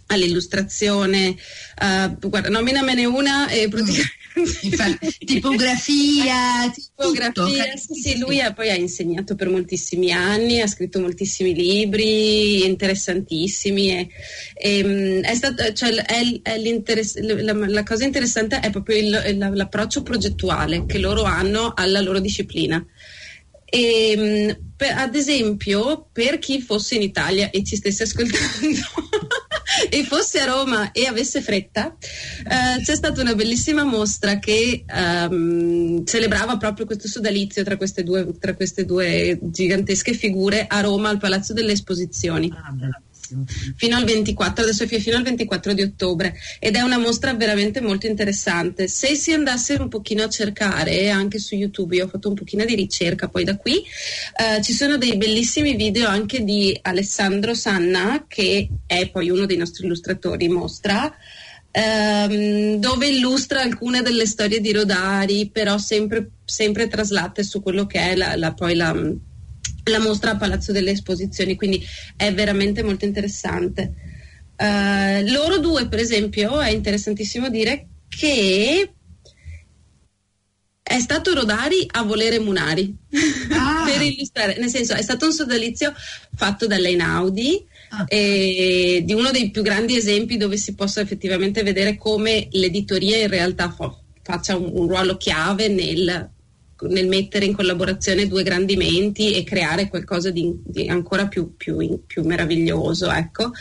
all'illustrazione. 0.06 1.34
Uh, 1.80 2.28
guarda, 2.28 2.48
nominamene 2.48 3.04
una 3.04 3.48
e 3.48 3.68
praticamente 3.68 4.18
mm 4.18 4.23
Infatti, 4.62 5.14
tipografia, 5.24 6.68
tipografia 6.72 7.76
sì, 7.76 7.94
sì, 7.94 8.18
lui 8.18 8.40
ha, 8.40 8.52
poi 8.52 8.70
ha 8.70 8.74
insegnato 8.74 9.36
per 9.36 9.48
moltissimi 9.48 10.10
anni, 10.12 10.60
ha 10.60 10.66
scritto 10.66 11.00
moltissimi 11.00 11.54
libri 11.54 12.64
interessantissimi. 12.64 13.90
E, 13.90 14.08
e, 14.54 14.78
ehm, 14.78 15.20
è 15.22 15.34
stato, 15.34 15.72
cioè, 15.72 15.90
è, 15.94 16.40
è 16.42 16.58
la, 17.42 17.52
la, 17.52 17.82
cosa 17.84 18.04
interessante 18.04 18.58
è 18.58 18.70
proprio 18.70 18.96
il, 18.96 19.38
l'approccio 19.52 20.02
progettuale 20.02 20.84
che 20.86 20.98
loro 20.98 21.22
hanno 21.22 21.72
alla 21.74 22.00
loro 22.00 22.18
disciplina. 22.18 22.84
E, 23.64 24.10
ehm, 24.10 24.58
per, 24.76 24.96
ad 24.96 25.14
esempio, 25.14 26.08
per 26.12 26.38
chi 26.38 26.60
fosse 26.60 26.96
in 26.96 27.02
Italia 27.02 27.50
e 27.50 27.62
ci 27.62 27.76
stesse 27.76 28.02
ascoltando 28.02 28.80
e 29.90 30.04
fosse 30.04 30.40
a 30.40 30.46
Roma 30.46 30.92
e 30.92 31.06
avesse 31.06 31.40
fretta, 31.40 31.96
eh, 31.96 32.82
c'è 32.82 32.94
stata 32.94 33.20
una 33.20 33.34
bellissima 33.34 33.84
mostra 33.84 34.38
che 34.38 34.84
um, 34.92 36.04
celebrava 36.04 36.56
proprio 36.56 36.86
questo 36.86 37.08
sodalizio 37.08 37.62
tra 37.64 37.76
queste, 37.76 38.02
due, 38.02 38.36
tra 38.38 38.54
queste 38.54 38.84
due 38.84 39.38
gigantesche 39.40 40.12
figure 40.12 40.66
a 40.68 40.80
Roma 40.80 41.08
al 41.08 41.18
Palazzo 41.18 41.52
delle 41.52 41.72
Esposizioni. 41.72 42.52
Ah, 42.54 42.74
fino 43.76 43.96
al 43.96 44.04
24, 44.04 44.64
adesso 44.64 44.86
fino 44.86 45.16
al 45.16 45.22
24 45.22 45.72
di 45.72 45.82
ottobre 45.82 46.34
ed 46.58 46.76
è 46.76 46.80
una 46.80 46.98
mostra 46.98 47.34
veramente 47.34 47.80
molto 47.80 48.06
interessante. 48.06 48.88
Se 48.88 49.14
si 49.14 49.32
andasse 49.32 49.74
un 49.74 49.88
pochino 49.88 50.22
a 50.22 50.28
cercare 50.28 51.10
anche 51.10 51.38
su 51.38 51.54
YouTube, 51.54 51.96
io 51.96 52.04
ho 52.04 52.08
fatto 52.08 52.28
un 52.28 52.34
pochino 52.34 52.64
di 52.64 52.74
ricerca 52.74 53.28
poi 53.28 53.44
da 53.44 53.56
qui, 53.56 53.76
eh, 53.76 54.62
ci 54.62 54.72
sono 54.72 54.96
dei 54.96 55.16
bellissimi 55.16 55.74
video 55.74 56.08
anche 56.08 56.42
di 56.44 56.78
Alessandro 56.82 57.54
Sanna 57.54 58.24
che 58.28 58.68
è 58.86 59.08
poi 59.10 59.30
uno 59.30 59.46
dei 59.46 59.56
nostri 59.56 59.84
illustratori 59.84 60.48
mostra 60.48 61.14
ehm, 61.74 62.76
dove 62.76 63.08
illustra 63.08 63.60
alcune 63.60 64.02
delle 64.02 64.26
storie 64.26 64.60
di 64.60 64.72
Rodari, 64.72 65.50
però 65.50 65.76
sempre, 65.78 66.30
sempre 66.44 66.86
traslate 66.86 67.42
su 67.42 67.60
quello 67.60 67.86
che 67.86 67.98
è 67.98 68.14
la, 68.14 68.36
la, 68.36 68.54
poi 68.54 68.76
la, 68.76 68.94
la, 69.84 70.00
mostra 70.00 70.32
a 70.32 70.36
Palazzo 70.36 70.72
delle 70.72 70.92
Esposizioni, 70.92 71.56
quindi 71.56 71.84
è 72.16 72.32
veramente 72.32 72.82
molto 72.82 73.04
interessante. 73.04 73.94
Uh, 74.56 75.28
loro 75.30 75.58
due, 75.58 75.88
per 75.88 75.98
esempio, 75.98 76.60
è 76.60 76.70
interessantissimo 76.70 77.48
dire 77.48 77.88
che 78.08 78.94
è 80.86 81.00
stato 81.00 81.32
Rodari 81.32 81.88
a 81.92 82.02
volere 82.02 82.38
Munari 82.38 82.94
ah. 83.50 83.84
per 83.90 84.02
illustrare, 84.02 84.58
nel 84.58 84.68
senso 84.68 84.92
è 84.92 85.00
stato 85.00 85.24
un 85.24 85.32
sodalizio 85.32 85.94
fatto 86.36 86.66
dall'Einaudi 86.66 87.64
ah. 87.88 88.04
di 88.06 89.12
uno 89.14 89.30
dei 89.30 89.50
più 89.50 89.62
grandi 89.62 89.96
esempi 89.96 90.36
dove 90.36 90.58
si 90.58 90.74
possa 90.74 91.00
effettivamente 91.00 91.62
vedere 91.62 91.96
come 91.96 92.48
l'editoria 92.52 93.16
in 93.16 93.28
realtà 93.28 93.70
fa, 93.70 93.96
faccia 94.22 94.56
un, 94.58 94.70
un, 94.74 94.86
ruolo 94.86 95.16
chiave 95.16 95.68
nel, 95.68 96.30
nel, 96.80 97.06
mettere 97.08 97.44
in 97.44 97.54
collaborazione 97.54 98.26
due 98.26 98.42
grandi 98.42 98.76
menti 98.76 99.32
e 99.32 99.44
creare 99.44 99.88
qualcosa 99.88 100.30
di, 100.30 100.52
di 100.64 100.88
ancora 100.88 101.26
più, 101.26 101.56
più, 101.56 102.02
più, 102.06 102.24
meraviglioso. 102.24 103.10
Ecco. 103.10 103.52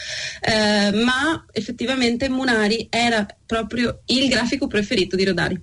Eh, 0.42 0.92
ma 1.04 1.46
effettivamente 1.52 2.30
Munari 2.30 2.88
era 2.90 3.26
proprio 3.46 4.02
il 4.08 4.28
grafico 4.28 4.68
preferito 4.68 5.16
di 5.16 5.26
Rodari. 5.26 5.62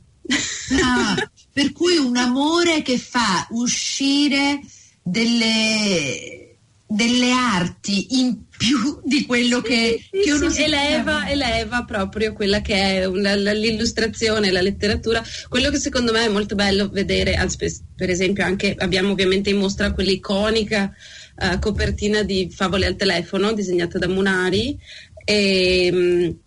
Ah, 0.83 1.17
per 1.53 1.73
cui 1.73 1.97
un 1.97 2.17
amore 2.17 2.83
che 2.83 2.99
fa 2.99 3.47
uscire 3.51 4.61
delle 5.03 6.51
delle 6.91 7.31
arti 7.31 8.19
in 8.19 8.49
più 8.61 9.01
di 9.05 9.25
quello 9.25 9.63
che, 9.63 10.05
sì, 10.13 10.21
che 10.21 10.33
uno 10.33 10.51
sì, 10.51 10.65
eleva, 10.65 11.27
eleva 11.27 11.85
proprio 11.85 12.35
quella 12.35 12.61
che 12.61 12.75
è 12.75 13.05
una, 13.07 13.35
l'illustrazione, 13.35 14.51
la 14.51 14.61
letteratura. 14.61 15.25
Quello 15.49 15.71
che 15.71 15.79
secondo 15.79 16.13
me 16.13 16.27
è 16.27 16.29
molto 16.29 16.57
bello 16.57 16.91
vedere, 16.91 17.43
per 17.97 18.11
esempio 18.11 18.45
anche 18.45 18.75
abbiamo 18.77 19.13
ovviamente 19.13 19.49
in 19.49 19.57
mostra 19.57 19.93
quell'iconica 19.93 20.93
uh, 21.37 21.59
copertina 21.59 22.23
di 22.23 22.53
Favole 22.55 22.85
al 22.85 22.97
telefono 22.97 23.55
disegnata 23.55 23.97
da 23.97 24.09
Munari 24.09 24.79
e 25.25 25.89
um, 25.91 26.39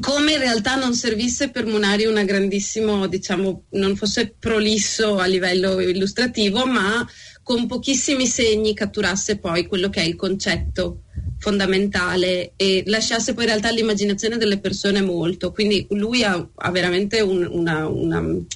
come 0.00 0.32
in 0.32 0.40
realtà 0.40 0.74
non 0.74 0.94
servisse 0.94 1.48
per 1.48 1.64
Munari 1.64 2.04
una 2.04 2.24
grandissimo, 2.24 3.06
diciamo, 3.06 3.64
non 3.70 3.96
fosse 3.96 4.34
prolisso 4.38 5.16
a 5.16 5.24
livello 5.24 5.80
illustrativo, 5.80 6.66
ma 6.66 7.06
con 7.48 7.66
pochissimi 7.66 8.26
segni 8.26 8.74
catturasse 8.74 9.38
poi 9.38 9.66
quello 9.66 9.88
che 9.88 10.02
è 10.02 10.04
il 10.04 10.16
concetto 10.16 11.04
fondamentale 11.38 12.52
e 12.56 12.82
lasciasse 12.84 13.32
poi 13.32 13.44
in 13.44 13.48
realtà 13.48 13.70
l'immaginazione 13.70 14.36
delle 14.36 14.58
persone 14.58 15.00
molto. 15.00 15.50
Quindi 15.50 15.86
lui 15.92 16.22
ha, 16.24 16.46
ha 16.54 16.70
veramente 16.70 17.22
un, 17.22 17.48
una, 17.50 17.88
una, 17.88 18.18
un, 18.18 18.46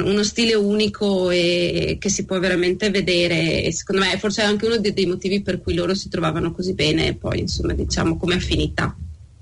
uno 0.00 0.22
stile 0.22 0.54
unico 0.54 1.30
e 1.30 1.96
che 1.98 2.08
si 2.08 2.24
può 2.24 2.38
veramente 2.38 2.90
vedere 2.90 3.64
e 3.64 3.72
secondo 3.72 4.02
me 4.02 4.16
forse 4.18 4.42
è 4.42 4.44
anche 4.44 4.66
uno 4.66 4.76
dei, 4.76 4.92
dei 4.92 5.06
motivi 5.06 5.42
per 5.42 5.60
cui 5.60 5.74
loro 5.74 5.92
si 5.92 6.08
trovavano 6.08 6.52
così 6.52 6.74
bene 6.74 7.08
e 7.08 7.14
poi 7.14 7.40
insomma 7.40 7.72
diciamo 7.72 8.16
come 8.18 8.36
affinità. 8.36 8.96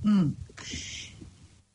Mm. 0.09 0.29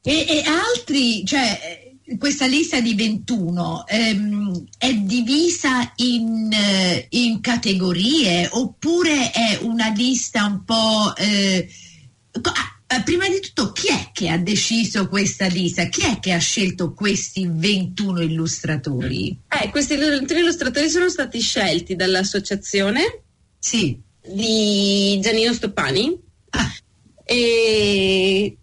E, 0.02 0.26
e 0.28 0.44
altri, 0.48 1.24
cioè 1.24 1.85
questa 2.20 2.46
lista 2.46 2.80
di 2.80 2.94
21 2.94 3.88
ehm, 3.88 4.64
è 4.78 4.94
divisa 4.94 5.92
in, 5.96 6.52
eh, 6.54 7.08
in, 7.10 7.42
categorie 7.42 8.48
oppure 8.52 9.32
è 9.32 9.60
una 9.62 9.90
lista 9.90 10.46
un 10.46 10.64
po'... 10.64 11.16
Eh, 11.18 11.68
ah, 12.42 13.02
prima 13.02 13.28
di 13.28 13.40
tutto, 13.40 13.72
chi 13.72 13.88
è 13.88 14.12
che 14.14 14.30
ha 14.30 14.38
deciso 14.38 15.08
questa 15.08 15.48
lista? 15.48 15.86
Chi 15.86 16.02
è 16.02 16.20
che 16.20 16.32
ha 16.32 16.38
scelto 16.38 16.94
questi 16.94 17.50
21 17.52 18.22
illustratori? 18.22 19.36
Eh, 19.50 19.70
questi 19.72 19.96
21 19.96 20.40
illustratori 20.40 20.90
sono 20.90 21.10
stati 21.10 21.40
scelti 21.40 21.96
dall'associazione 21.96 23.24
sì. 23.58 24.00
di 24.22 25.20
Giannino 25.22 25.54
Stoppani. 25.54 26.16
Ah. 26.52 26.72
E 27.24 28.58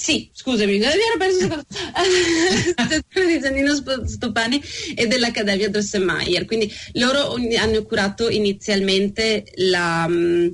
sì, 0.00 0.30
scusami, 0.32 0.78
mi 0.78 0.82
ero 0.82 1.18
perso 1.18 1.46
l'associazione 1.46 3.26
di 3.36 3.38
Giannino 3.38 3.74
Stoppani 4.06 4.58
e 4.94 5.06
dell'Accademia 5.06 5.68
Drosselmeier. 5.68 6.46
Quindi 6.46 6.72
loro 6.94 7.34
hanno 7.58 7.82
curato 7.82 8.30
inizialmente 8.30 9.44
la, 9.56 10.06
mm, 10.08 10.48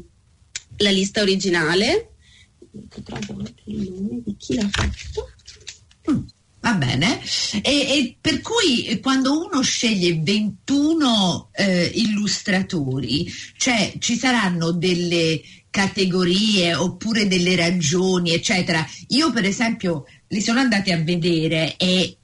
la 0.78 0.90
lista 0.90 1.20
originale. 1.20 2.14
Trovo 3.04 3.44
il 3.66 3.88
nome 3.88 4.22
di 4.24 4.34
chi 4.36 4.56
l'ha 4.56 4.68
fatto. 4.68 5.30
Mm, 6.10 6.24
va 6.58 6.74
bene, 6.74 7.20
e, 7.62 7.70
e, 7.70 8.16
per 8.20 8.40
cui 8.40 8.98
quando 9.00 9.46
uno 9.46 9.62
sceglie 9.62 10.20
21 10.24 11.50
eh, 11.52 11.92
illustratori, 11.94 13.32
cioè 13.56 13.94
ci 14.00 14.16
saranno 14.16 14.72
delle 14.72 15.40
categorie 15.76 16.74
oppure 16.74 17.28
delle 17.28 17.54
ragioni, 17.54 18.32
eccetera. 18.32 18.82
Io 19.08 19.30
per 19.30 19.44
esempio 19.44 20.06
li 20.28 20.40
sono 20.40 20.58
andati 20.58 20.90
a 20.90 20.96
vedere 20.96 21.76
e, 21.76 22.16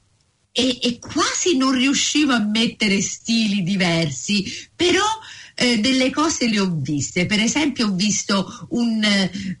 e, 0.51 0.79
e 0.81 0.97
quasi 0.97 1.55
non 1.55 1.73
riuscivo 1.73 2.33
a 2.33 2.39
mettere 2.39 2.99
stili 2.99 3.61
diversi, 3.61 4.43
però 4.75 5.05
eh, 5.53 5.77
delle 5.77 6.09
cose 6.09 6.49
le 6.49 6.61
ho 6.61 6.75
viste. 6.75 7.27
Per 7.27 7.39
esempio 7.39 7.89
ho 7.89 7.91
visto 7.91 8.67
un, 8.69 9.05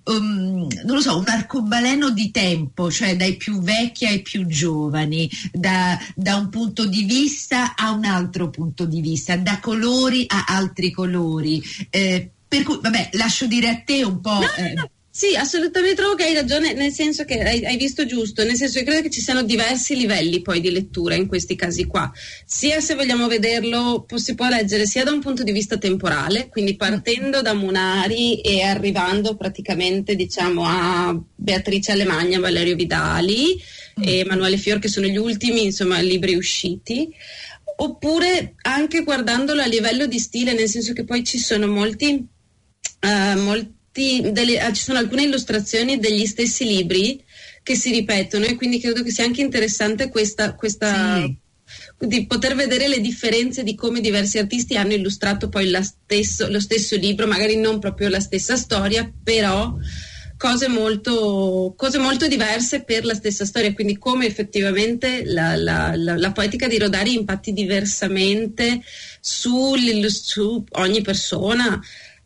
um, 0.05 0.67
non 0.85 0.95
lo 0.95 1.01
so, 1.01 1.15
un 1.15 1.27
arcobaleno 1.27 2.09
di 2.09 2.31
tempo, 2.31 2.89
cioè 2.89 3.15
dai 3.15 3.37
più 3.37 3.61
vecchi 3.61 4.07
ai 4.07 4.23
più 4.23 4.47
giovani, 4.47 5.29
da, 5.51 5.99
da 6.15 6.35
un 6.35 6.49
punto 6.49 6.87
di 6.87 7.03
vista 7.03 7.75
a 7.75 7.91
un 7.91 8.05
altro 8.05 8.49
punto 8.49 8.85
di 8.85 9.01
vista, 9.01 9.37
da 9.37 9.59
colori 9.59 10.25
a 10.27 10.45
altri 10.47 10.89
colori. 10.89 11.61
Eh, 11.91 12.31
per 12.53 12.63
cui, 12.63 12.77
vabbè, 12.79 13.09
lascio 13.13 13.47
dire 13.47 13.69
a 13.69 13.81
te 13.83 14.03
un 14.03 14.21
po'. 14.21 14.39
No, 14.39 14.53
eh. 14.57 14.73
no. 14.73 14.89
Sì, 15.15 15.35
assolutamente 15.35 15.95
trovo 15.95 16.15
che 16.15 16.23
hai 16.23 16.33
ragione, 16.33 16.73
nel 16.73 16.91
senso 16.91 17.23
che 17.23 17.39
hai, 17.39 17.63
hai, 17.63 17.77
visto 17.77 18.03
giusto, 18.03 18.43
nel 18.43 18.55
senso 18.55 18.79
che 18.79 18.85
credo 18.85 19.03
che 19.03 19.11
ci 19.11 19.21
siano 19.21 19.43
diversi 19.43 19.95
livelli 19.95 20.41
poi 20.41 20.59
di 20.59 20.71
lettura 20.71 21.13
in 21.13 21.27
questi 21.27 21.55
casi 21.55 21.85
qua. 21.85 22.11
Sia 22.45 22.79
se 22.79 22.95
vogliamo 22.95 23.27
vederlo, 23.27 24.07
si 24.15 24.33
può 24.33 24.49
leggere 24.49 24.87
sia 24.87 25.03
da 25.03 25.11
un 25.11 25.19
punto 25.19 25.43
di 25.43 25.51
vista 25.51 25.77
temporale, 25.77 26.49
quindi 26.49 26.75
partendo 26.75 27.43
da 27.43 27.53
Munari 27.53 28.41
e 28.41 28.63
arrivando 28.63 29.35
praticamente 29.35 30.15
diciamo 30.15 30.63
a 30.65 31.15
Beatrice 31.35 31.91
Alemagna, 31.91 32.39
Valerio 32.39 32.75
Vidali 32.75 33.61
mm. 33.99 34.03
e 34.03 34.17
Emanuele 34.17 34.57
Fior, 34.57 34.79
che 34.79 34.89
sono 34.89 35.05
gli 35.05 35.17
ultimi 35.17 35.65
insomma, 35.65 35.99
libri 35.99 36.33
usciti 36.33 37.07
oppure 37.75 38.55
anche 38.61 39.03
guardandolo 39.03 39.61
a 39.61 39.67
livello 39.67 40.05
di 40.05 40.19
stile, 40.19 40.53
nel 40.53 40.69
senso 40.69 40.93
che 40.93 41.03
poi 41.03 41.23
ci 41.23 41.37
sono 41.37 41.67
molti 41.67 42.27
uh, 43.01 43.39
molti, 43.39 44.31
delle, 44.31 44.63
uh, 44.65 44.71
ci 44.71 44.83
sono 44.83 44.99
alcune 44.99 45.23
illustrazioni 45.23 45.99
degli 45.99 46.25
stessi 46.25 46.65
libri 46.65 47.23
che 47.63 47.75
si 47.75 47.91
ripetono 47.91 48.45
e 48.45 48.55
quindi 48.55 48.79
credo 48.79 49.03
che 49.03 49.11
sia 49.11 49.23
anche 49.23 49.41
interessante 49.41 50.09
questa, 50.09 50.53
questa 50.53 51.21
sì. 51.21 51.37
di 52.07 52.25
poter 52.25 52.55
vedere 52.55 52.87
le 52.87 52.99
differenze 52.99 53.63
di 53.63 53.73
come 53.73 54.01
diversi 54.01 54.37
artisti 54.37 54.75
hanno 54.75 54.93
illustrato 54.93 55.47
poi 55.47 55.71
stesso, 55.81 56.49
lo 56.49 56.59
stesso 56.59 56.97
libro, 56.97 57.25
magari 57.25 57.55
non 57.55 57.79
proprio 57.79 58.09
la 58.09 58.19
stessa 58.19 58.57
storia, 58.57 59.09
però 59.23 59.75
cose 60.43 60.67
molto, 60.67 61.73
cose 61.77 61.99
molto 61.99 62.27
diverse 62.27 62.83
per 62.83 63.05
la 63.05 63.13
stessa 63.13 63.45
storia, 63.45 63.73
quindi 63.73 63.97
come 63.97 64.25
effettivamente 64.25 65.23
la, 65.23 65.55
la, 65.55 65.93
la, 65.95 66.17
la 66.17 66.31
poetica 66.33 66.67
di 66.67 66.77
Rodari 66.77 67.13
impatti 67.13 67.53
diversamente 67.53 68.81
su 69.21 69.73
ogni 70.71 71.01
persona. 71.01 71.81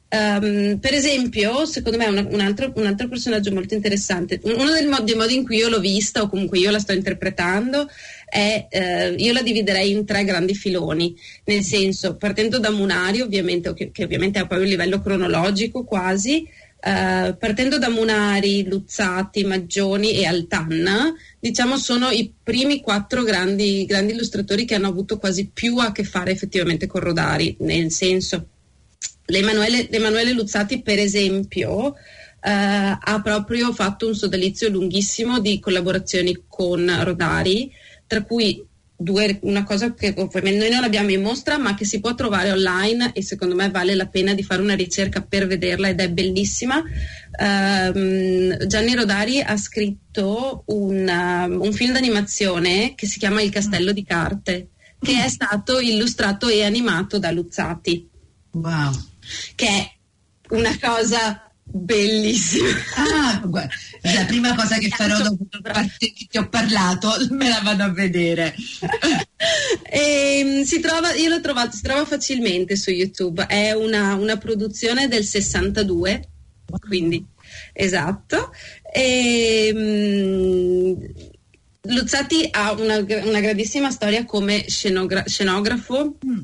Um, 0.10 0.80
per 0.80 0.94
esempio, 0.94 1.66
secondo 1.66 1.98
me 1.98 2.06
un, 2.06 2.30
un, 2.32 2.40
altro, 2.40 2.72
un, 2.76 2.86
altro, 2.86 3.10
personaggio 3.10 3.52
molto 3.52 3.74
interessante, 3.74 4.40
uno 4.44 4.72
dei 4.72 4.86
modi, 4.86 5.04
dei 5.04 5.16
modi, 5.16 5.36
in 5.36 5.44
cui 5.44 5.58
io 5.58 5.68
l'ho 5.68 5.82
vista 5.82 6.22
o 6.22 6.30
comunque 6.30 6.60
io 6.60 6.72
la 6.72 6.80
sto 6.80 6.94
interpretando 6.94 7.90
è, 8.26 8.68
eh, 8.70 9.16
io 9.18 9.34
la 9.34 9.42
dividerei 9.42 9.92
in 9.92 10.06
tre 10.06 10.24
grandi 10.24 10.56
filoni, 10.56 11.14
nel 11.44 11.62
senso 11.62 12.16
partendo 12.16 12.58
da 12.58 12.72
Munari 12.72 13.20
ovviamente, 13.20 13.74
che, 13.74 13.92
che 13.92 14.06
ovviamente 14.06 14.40
ha 14.40 14.48
poi 14.48 14.60
un 14.60 14.68
livello 14.68 15.02
cronologico 15.02 15.84
quasi, 15.84 16.48
eh, 16.80 17.36
partendo 17.38 17.78
da 17.78 17.90
Munari, 17.90 18.66
Luzzati, 18.66 19.44
Maggioni 19.44 20.14
e 20.20 20.26
Altanna, 20.26 21.14
diciamo 21.38 21.78
sono 21.78 22.12
i 22.12 22.32
primi 22.42 22.80
quattro 22.80 23.24
grandi, 23.24 23.86
grandi 23.86 24.14
illustratori 24.14 24.64
che 24.64 24.76
hanno 24.76 24.88
avuto 24.88 25.18
quasi 25.18 25.50
più 25.54 25.80
a 25.80 25.92
che 25.92 26.06
fare 26.06 26.32
effettivamente 26.32 26.88
con 26.88 27.02
Rodari, 27.02 27.58
nel 27.60 27.92
senso 27.92 28.48
l'Emanuele, 29.28 29.88
l'Emanuele 29.90 30.34
Luzzati, 30.34 30.82
per 30.82 31.00
esempio, 31.00 31.96
eh, 31.96 32.50
ha 32.50 33.22
proprio 33.24 33.72
fatto 33.74 34.08
un 34.08 34.16
sodalizio 34.16 34.70
lunghissimo 34.70 35.40
di 35.40 35.60
collaborazioni 35.60 36.44
con 36.48 36.92
Rodari, 37.04 37.72
tra 38.06 38.24
cui 38.24 38.66
due, 39.00 39.38
una 39.44 39.64
cosa 39.64 39.94
che 39.94 40.14
noi 40.18 40.70
non 40.70 40.84
abbiamo 40.84 41.12
in 41.12 41.22
mostra, 41.22 41.58
ma 41.58 41.76
che 41.76 41.86
si 41.86 42.00
può 42.00 42.16
trovare 42.16 42.52
online 42.52 43.12
e 43.14 43.22
secondo 43.22 43.54
me 43.54 43.70
vale 43.70 43.94
la 43.94 44.08
pena 44.08 44.34
di 44.34 44.44
fare 44.44 44.62
una 44.62 44.76
ricerca 44.76 45.22
per 45.22 45.46
vederla 45.46 45.90
ed 45.90 46.00
è 46.00 46.10
bellissima. 46.10 46.82
Um, 47.40 48.66
Gianni 48.66 48.96
Rodari 48.96 49.42
ha 49.42 49.56
scritto 49.58 50.64
un, 50.68 51.08
um, 51.08 51.62
un 51.62 51.74
film 51.74 51.94
d'animazione 51.94 52.94
che 52.96 53.06
si 53.06 53.20
chiama 53.20 53.42
Il 53.42 53.52
castello 53.52 53.92
di 53.92 54.04
carte, 54.04 54.70
che 55.00 55.24
è 55.24 55.30
stato 55.30 55.80
illustrato 55.80 56.48
e 56.48 56.64
animato 56.64 57.20
da 57.20 57.30
Luzzati. 57.30 58.10
Wow. 58.52 58.92
Che 59.56 59.68
è 59.68 59.92
una 60.50 60.78
cosa 60.80 61.48
bellissima. 61.70 62.70
Ah, 62.96 63.42
guarda, 63.46 63.74
la 64.02 64.26
prima 64.26 64.56
cosa 64.56 64.78
che 64.78 64.90
farò 64.90 65.22
dopo 65.22 65.46
che 65.98 66.14
ti 66.30 66.38
ho 66.38 66.48
parlato, 66.48 67.10
me 67.32 67.50
la 67.50 67.60
vado 67.64 67.84
a 67.84 67.90
vedere. 67.90 68.56
e, 69.84 70.40
ehm, 70.40 70.64
si 70.64 70.80
trova, 70.80 71.14
io 71.14 71.30
l'ho 71.30 71.42
trovato, 71.42 71.76
si 71.76 71.82
trova 71.82 72.06
facilmente 72.06 72.76
su 72.76 72.92
YouTube, 72.92 73.46
è 73.46 73.74
una, 73.74 74.16
una 74.16 74.38
produzione 74.38 75.08
del 75.08 75.26
62, 75.26 76.30
quindi 76.88 77.24
esatto. 77.74 78.52
E, 78.94 79.72
um, 79.76 81.36
Luzzati 81.90 82.48
ha 82.52 82.72
una, 82.74 82.98
una, 82.98 83.40
grandissima 83.40 83.92
storia 83.92 84.26
come 84.26 84.66
scenogra- 84.68 85.24
scenografo. 85.26 86.18
Mm 86.26 86.44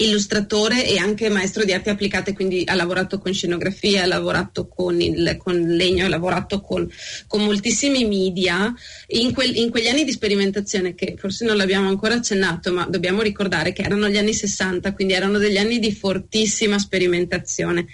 illustratore 0.00 0.86
e 0.86 0.98
anche 0.98 1.28
maestro 1.28 1.64
di 1.64 1.72
arti 1.72 1.90
applicate, 1.90 2.32
quindi 2.32 2.62
ha 2.66 2.74
lavorato 2.74 3.18
con 3.18 3.32
scenografia, 3.32 4.02
ha 4.02 4.06
lavorato 4.06 4.66
con, 4.68 5.00
il, 5.00 5.36
con 5.38 5.56
legno, 5.56 6.04
ha 6.04 6.08
lavorato 6.08 6.60
con, 6.60 6.88
con 7.26 7.44
moltissimi 7.44 8.04
media. 8.06 8.72
In, 9.08 9.32
quel, 9.32 9.56
in, 9.56 9.70
quegli 9.70 9.88
anni 9.88 10.04
di 10.04 10.12
sperimentazione, 10.12 10.94
che 10.94 11.16
forse 11.18 11.44
non 11.44 11.56
l'abbiamo 11.56 11.88
ancora 11.88 12.14
accennato, 12.14 12.72
ma 12.72 12.86
dobbiamo 12.86 13.22
ricordare 13.22 13.72
che 13.72 13.82
erano 13.82 14.08
gli 14.08 14.16
anni 14.16 14.32
60, 14.32 14.92
quindi 14.94 15.14
erano 15.14 15.38
degli 15.38 15.58
anni 15.58 15.78
di 15.78 15.92
fortissima 15.92 16.78
sperimentazione. 16.78 17.86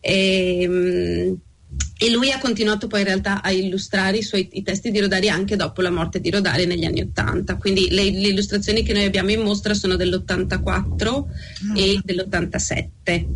E, 0.00 0.62
ehm, 0.62 1.38
e 1.96 2.10
lui 2.10 2.32
ha 2.32 2.38
continuato 2.38 2.86
poi 2.86 3.00
in 3.00 3.06
realtà 3.06 3.40
a 3.40 3.50
illustrare 3.50 4.18
i 4.18 4.22
suoi 4.22 4.48
i 4.52 4.62
testi 4.62 4.90
di 4.90 4.98
Rodari 4.98 5.28
anche 5.28 5.54
dopo 5.56 5.80
la 5.80 5.90
morte 5.90 6.20
di 6.20 6.28
Rodari 6.28 6.66
negli 6.66 6.84
anni 6.84 7.00
80. 7.02 7.56
Quindi 7.56 7.88
le, 7.90 8.10
le 8.10 8.28
illustrazioni 8.28 8.82
che 8.82 8.92
noi 8.92 9.04
abbiamo 9.04 9.30
in 9.30 9.40
mostra 9.40 9.74
sono 9.74 9.94
dell'84 9.96 11.24
mm. 11.66 11.76
e 11.76 12.00
dell'87. 12.02 13.26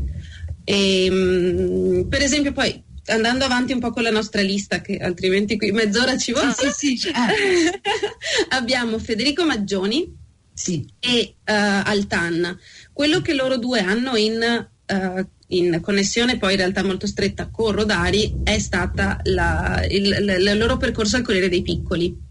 E, 0.64 1.08
um, 1.10 2.08
per 2.08 2.20
esempio 2.20 2.52
poi 2.52 2.82
andando 3.06 3.44
avanti 3.44 3.72
un 3.72 3.80
po' 3.80 3.90
con 3.90 4.02
la 4.02 4.10
nostra 4.10 4.42
lista, 4.42 4.80
che 4.80 4.98
altrimenti 4.98 5.56
qui 5.56 5.70
mezz'ora 5.70 6.16
ci 6.18 6.32
vuole. 6.32 6.52
Sì, 6.52 6.70
sì, 6.70 6.96
sì. 6.96 7.10
abbiamo 8.50 8.98
Federico 8.98 9.46
Maggioni 9.46 10.14
sì. 10.52 10.84
e 10.98 11.34
uh, 11.36 11.52
Altan. 11.84 12.58
Quello 12.92 13.22
che 13.22 13.34
loro 13.34 13.56
due 13.56 13.80
hanno 13.80 14.16
in 14.16 14.68
uh, 14.92 15.26
in 15.48 15.80
connessione 15.80 16.38
poi 16.38 16.52
in 16.52 16.58
realtà 16.58 16.84
molto 16.84 17.06
stretta 17.06 17.48
con 17.48 17.72
Rodari 17.72 18.40
è 18.42 18.58
stata 18.58 19.20
la, 19.24 19.84
il, 19.88 20.06
il, 20.06 20.36
il, 20.40 20.58
loro 20.58 20.76
percorso 20.76 21.16
al 21.16 21.22
Corriere 21.22 21.48
dei 21.48 21.62
Piccoli. 21.62 22.26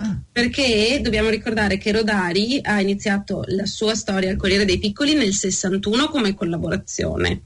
Ah. 0.00 0.16
Perché 0.30 1.00
dobbiamo 1.02 1.28
ricordare 1.28 1.76
che 1.76 1.92
Rodari 1.92 2.60
ha 2.62 2.80
iniziato 2.80 3.42
la 3.48 3.66
sua 3.66 3.94
storia 3.94 4.30
al 4.30 4.36
Corriere 4.36 4.64
dei 4.64 4.78
Piccoli 4.78 5.14
nel 5.14 5.32
61 5.32 6.08
come 6.08 6.34
collaborazione, 6.34 7.42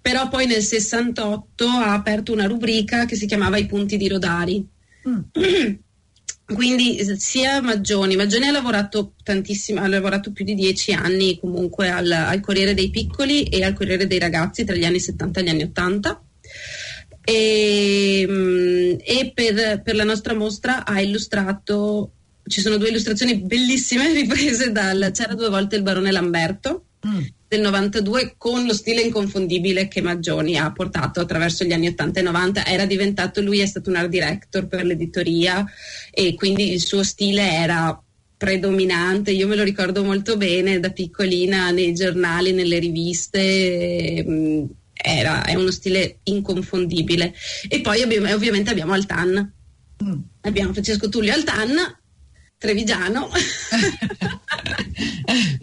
però 0.00 0.28
poi 0.28 0.46
nel 0.46 0.62
68 0.62 1.66
ha 1.66 1.92
aperto 1.92 2.32
una 2.32 2.46
rubrica 2.46 3.04
che 3.04 3.16
si 3.16 3.26
chiamava 3.26 3.58
I 3.58 3.66
punti 3.66 3.96
di 3.96 4.08
Rodari. 4.08 4.66
Mm. 5.08 5.20
quindi 6.54 6.98
sia 7.18 7.60
Maggioni, 7.60 8.16
Maggioni 8.16 8.46
ha 8.46 8.52
lavorato 8.52 9.14
tantissimo, 9.22 9.80
ha 9.80 9.88
lavorato 9.88 10.32
più 10.32 10.44
di 10.44 10.54
dieci 10.54 10.92
anni 10.92 11.38
comunque 11.38 11.88
al, 11.88 12.10
al, 12.10 12.40
Corriere 12.40 12.74
dei 12.74 12.90
Piccoli 12.90 13.44
e 13.44 13.62
al 13.62 13.74
Corriere 13.74 14.06
dei 14.06 14.18
Ragazzi 14.18 14.64
tra 14.64 14.74
gli 14.74 14.84
anni 14.84 15.00
70 15.00 15.40
e 15.40 15.42
gli 15.42 15.48
anni 15.48 15.62
80 15.62 16.22
e, 17.22 18.26
mm, 18.28 18.92
e 19.04 19.32
per, 19.34 19.82
per, 19.82 19.94
la 19.94 20.04
nostra 20.04 20.34
mostra 20.34 20.84
ha 20.84 21.00
illustrato, 21.00 22.12
ci 22.46 22.60
sono 22.60 22.76
due 22.76 22.88
illustrazioni 22.88 23.40
bellissime 23.40 24.12
riprese 24.14 24.72
dal 24.72 25.10
C'era 25.12 25.34
due 25.34 25.48
volte 25.48 25.76
il 25.76 25.82
barone 25.82 26.10
Lamberto 26.10 26.86
del 27.48 27.60
92 27.60 28.34
con 28.36 28.66
lo 28.66 28.74
stile 28.74 29.00
inconfondibile 29.00 29.88
che 29.88 30.02
Maggioni 30.02 30.56
ha 30.56 30.70
portato 30.70 31.20
attraverso 31.20 31.64
gli 31.64 31.72
anni 31.72 31.88
80 31.88 32.20
e 32.20 32.22
90 32.22 32.66
era 32.66 32.84
diventato 32.84 33.40
lui 33.40 33.60
è 33.60 33.66
stato 33.66 33.90
un 33.90 33.96
art 33.96 34.08
director 34.08 34.66
per 34.66 34.84
l'editoria 34.84 35.64
e 36.10 36.34
quindi 36.34 36.72
il 36.72 36.80
suo 36.80 37.02
stile 37.02 37.50
era 37.50 38.00
predominante. 38.36 39.32
Io 39.32 39.46
me 39.46 39.56
lo 39.56 39.62
ricordo 39.62 40.02
molto 40.02 40.36
bene 40.36 40.80
da 40.80 40.90
piccolina 40.90 41.70
nei 41.70 41.92
giornali 41.92 42.52
nelle 42.52 42.78
riviste 42.78 44.24
mm, 44.26 44.64
era, 44.92 45.44
è 45.44 45.54
uno 45.54 45.70
stile 45.70 46.20
inconfondibile. 46.22 47.34
E 47.68 47.80
poi 47.80 48.00
abbiamo, 48.00 48.32
ovviamente 48.32 48.70
abbiamo 48.70 48.92
Altan. 48.92 49.52
Mm. 50.02 50.18
abbiamo 50.40 50.72
Francesco 50.72 51.10
Tullio 51.10 51.34
Altan 51.34 51.76
trevigiano 52.56 53.28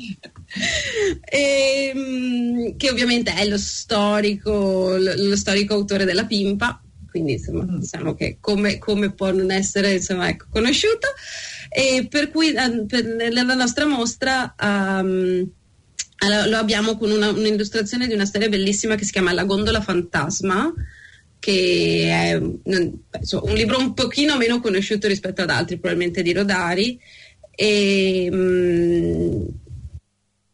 e, 1.30 1.92
ehm, 1.94 2.78
che 2.78 2.90
ovviamente 2.90 3.34
è 3.34 3.46
lo 3.46 3.58
storico, 3.58 4.96
lo, 4.98 5.36
storico 5.36 5.74
autore 5.74 6.06
della 6.06 6.26
Pimpa, 6.26 6.82
quindi 7.10 7.34
insomma, 7.34 7.64
mm. 7.64 7.78
diciamo 7.80 8.16
che 8.16 8.38
come, 8.40 8.78
come, 8.78 9.12
può 9.12 9.32
non 9.32 9.52
essere 9.52 9.94
insomma, 9.94 10.30
ecco, 10.30 10.46
conosciuto. 10.50 11.08
E 11.70 12.08
per 12.10 12.32
cui 12.32 12.54
eh, 12.54 12.86
per, 12.88 13.04
nella 13.04 13.56
nostra 13.56 13.86
mostra 13.86 14.56
um, 14.62 15.50
lo 16.48 16.58
abbiamo 16.58 16.98
con 16.98 17.12
una, 17.12 17.30
un'illustrazione 17.30 18.08
di 18.08 18.14
una 18.14 18.26
storia 18.26 18.48
bellissima 18.48 18.96
che 18.96 19.04
si 19.04 19.12
chiama 19.12 19.34
La 19.34 19.44
gondola 19.44 19.82
fantasma, 19.82 20.74
che 21.40 22.08
è 22.10 22.36
un, 22.36 22.60
un 22.64 23.54
libro 23.54 23.80
un 23.80 23.94
pochino 23.94 24.38
meno 24.38 24.62
conosciuto 24.62 25.08
rispetto 25.08 25.42
ad 25.42 25.50
altri, 25.50 25.78
probabilmente 25.78 26.22
di 26.22 26.32
Rodari. 26.32 26.98
E, 27.54 28.30
um, 28.32 29.66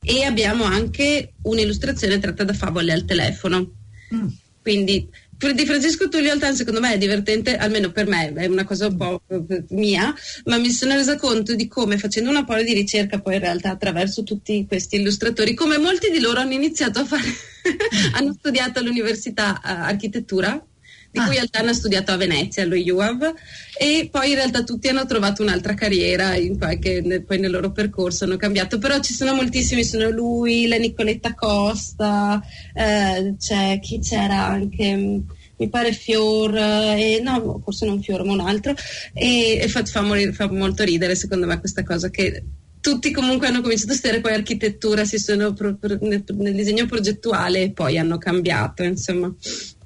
e 0.03 0.23
abbiamo 0.23 0.63
anche 0.63 1.33
un'illustrazione 1.43 2.19
tratta 2.19 2.43
da 2.43 2.53
favole 2.53 2.91
al 2.91 3.05
telefono. 3.05 3.71
Mm. 4.13 4.27
Quindi 4.61 5.09
di 5.51 5.65
Francesco 5.65 6.07
Tullio 6.07 6.31
Altan 6.31 6.55
secondo 6.55 6.79
me 6.79 6.93
è 6.93 6.97
divertente, 6.97 7.57
almeno 7.57 7.91
per 7.91 8.07
me 8.07 8.31
è 8.33 8.45
una 8.45 8.63
cosa 8.63 8.87
un 8.87 8.95
po' 8.95 9.21
mia, 9.69 10.13
ma 10.45 10.57
mi 10.57 10.69
sono 10.69 10.93
resa 10.93 11.17
conto 11.17 11.53
di 11.53 11.67
come 11.67 11.97
facendo 11.97 12.29
una 12.29 12.45
po' 12.45 12.55
di 12.61 12.73
ricerca 12.73 13.19
poi 13.19 13.33
in 13.35 13.41
realtà 13.41 13.71
attraverso 13.71 14.23
tutti 14.23 14.65
questi 14.65 14.95
illustratori, 14.95 15.53
come 15.53 15.77
molti 15.77 16.11
di 16.11 16.19
loro 16.19 16.39
hanno 16.39 16.53
iniziato 16.53 16.99
a 16.99 17.05
fare, 17.05 17.27
hanno 18.13 18.33
studiato 18.33 18.79
all'università 18.79 19.59
uh, 19.61 19.67
architettura 19.67 20.65
di 21.13 21.19
cui 21.19 21.37
ah. 21.37 21.41
Altan 21.41 21.67
ha 21.67 21.73
studiato 21.73 22.11
a 22.11 22.17
Venezia, 22.17 22.63
allo 22.63 22.75
UAV, 22.75 23.33
e 23.77 24.09
poi 24.11 24.29
in 24.29 24.35
realtà 24.35 24.63
tutti 24.63 24.87
hanno 24.87 25.05
trovato 25.05 25.43
un'altra 25.43 25.75
carriera, 25.75 26.35
in 26.35 26.57
qualche, 26.57 27.01
nel, 27.01 27.23
poi 27.23 27.37
nel 27.37 27.51
loro 27.51 27.71
percorso 27.71 28.23
hanno 28.23 28.35
cambiato, 28.35 28.79
però 28.79 28.99
ci 28.99 29.13
sono 29.13 29.35
moltissimi, 29.35 29.83
sono 29.83 30.09
lui, 30.09 30.67
la 30.67 30.77
Nicoletta 30.77 31.35
Costa, 31.35 32.41
eh, 32.73 33.35
c'è 33.37 33.79
chi 33.79 33.99
c'era 33.99 34.47
anche 34.47 35.21
mi 35.55 35.69
pare 35.69 35.93
Fior, 35.93 36.57
eh, 36.57 37.21
no, 37.23 37.61
forse 37.63 37.85
non 37.85 38.01
Fior, 38.01 38.25
ma 38.25 38.33
un 38.33 38.39
altro, 38.39 38.73
e, 39.13 39.59
e 39.61 39.67
fa, 39.67 39.85
fa, 39.85 40.01
morire, 40.01 40.33
fa, 40.33 40.51
molto 40.51 40.83
ridere 40.83 41.13
secondo 41.13 41.45
me 41.45 41.59
questa 41.59 41.83
cosa 41.83 42.09
che 42.09 42.43
tutti 42.83 43.11
comunque 43.11 43.47
hanno 43.47 43.61
cominciato 43.61 43.93
a 43.93 43.95
studiare 43.95 44.21
poi 44.21 44.33
architettura, 44.33 45.05
si 45.05 45.17
sono 45.17 45.53
pro, 45.53 45.75
pro, 45.75 45.97
nel, 46.01 46.23
nel, 46.33 46.53
disegno 46.53 46.85
progettuale 46.85 47.61
e 47.61 47.71
poi 47.71 47.97
hanno 47.97 48.17
cambiato, 48.17 48.83
insomma. 48.83 49.33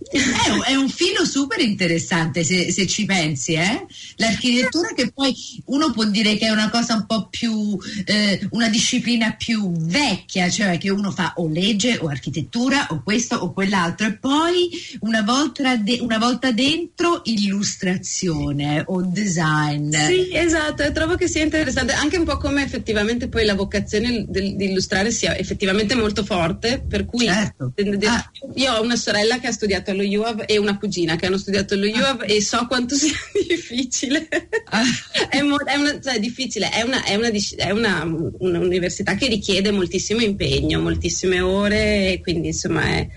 È 0.10 0.50
un, 0.50 0.62
è 0.66 0.76
un 0.76 0.90
filo 0.90 1.26
super 1.26 1.60
interessante 1.60 2.44
se, 2.44 2.72
se 2.72 2.88
ci 2.88 3.06
pensi, 3.06 3.54
eh? 3.54 3.86
L'architettura 4.16 4.94
che 4.94 5.12
poi 5.12 5.36
uno 5.66 5.92
può 5.92 6.06
dire 6.06 6.38
che 6.38 6.48
è 6.48 6.50
una 6.50 6.70
cosa 6.70 6.96
un 6.96 7.06
po' 7.06 7.28
più, 7.30 7.78
eh, 8.06 8.48
una 8.52 8.70
disciplina 8.70 9.34
più 9.34 9.72
vecchia, 9.72 10.50
cioè 10.50 10.78
che 10.78 10.90
uno 10.90 11.12
fa 11.12 11.34
o 11.38 11.48
legge 11.48 11.98
o 12.00 12.08
architettura 12.08 12.88
o 12.92 13.02
questo 13.04 13.36
o 13.36 13.52
quell'altro 13.52 14.08
e 14.08 14.14
poi 14.14 14.70
una 15.02 15.22
volta, 15.22 15.76
de- 15.76 16.00
una 16.02 16.18
volta 16.18 16.52
dentro 16.52 17.22
illustrazione 17.26 18.84
o 18.86 19.02
design. 19.02 19.94
Sì, 19.94 20.30
esatto, 20.32 20.84
e 20.84 20.92
trovo 20.92 21.16
che 21.16 21.28
sia 21.28 21.44
interessante 21.44 21.94
anche 21.94 22.18
un 22.18 22.26
po' 22.26 22.38
come 22.38 22.64
effettivamente 22.64 23.28
poi 23.28 23.46
la 23.46 23.56
vocazione 23.56 24.26
di 24.28 24.56
illustrare 24.66 25.12
sia 25.12 25.36
effettivamente 25.36 25.96
molto 25.96 26.24
forte, 26.24 26.84
per 26.88 27.06
cui 27.06 27.26
certo. 27.26 27.74
ah. 28.06 28.32
io 28.56 28.74
ho 28.74 28.82
una 28.82 28.96
sorella 28.96 29.40
che 29.40 29.48
ha 29.48 29.52
studiato 29.52 29.92
allo 30.00 30.22
UAV 30.22 30.44
e 30.46 30.58
una 30.58 30.78
cugina 30.78 31.16
che 31.16 31.26
hanno 31.26 31.38
studiato 31.38 31.74
allo 31.74 31.88
UAV 31.88 32.22
ah. 32.22 32.26
e 32.26 32.42
so 32.42 32.66
quanto 32.68 32.96
sia 32.96 33.16
difficile. 33.48 34.28
Ah. 34.70 34.84
è, 35.30 35.42
mo- 35.42 35.64
è 35.64 35.76
una, 35.76 36.00
cioè, 36.00 36.20
difficile, 36.20 36.70
è, 36.70 36.82
una, 36.82 37.04
è, 37.04 37.16
una, 37.16 37.30
è 37.30 37.72
una, 37.72 38.04
un'università 38.04 39.16
che 39.16 39.28
richiede 39.28 39.72
moltissimo 39.72 40.22
impegno, 40.22 40.80
moltissime 40.80 41.42
ore, 41.42 42.20
quindi 42.22 42.48
insomma 42.48 42.84
è, 42.86 43.08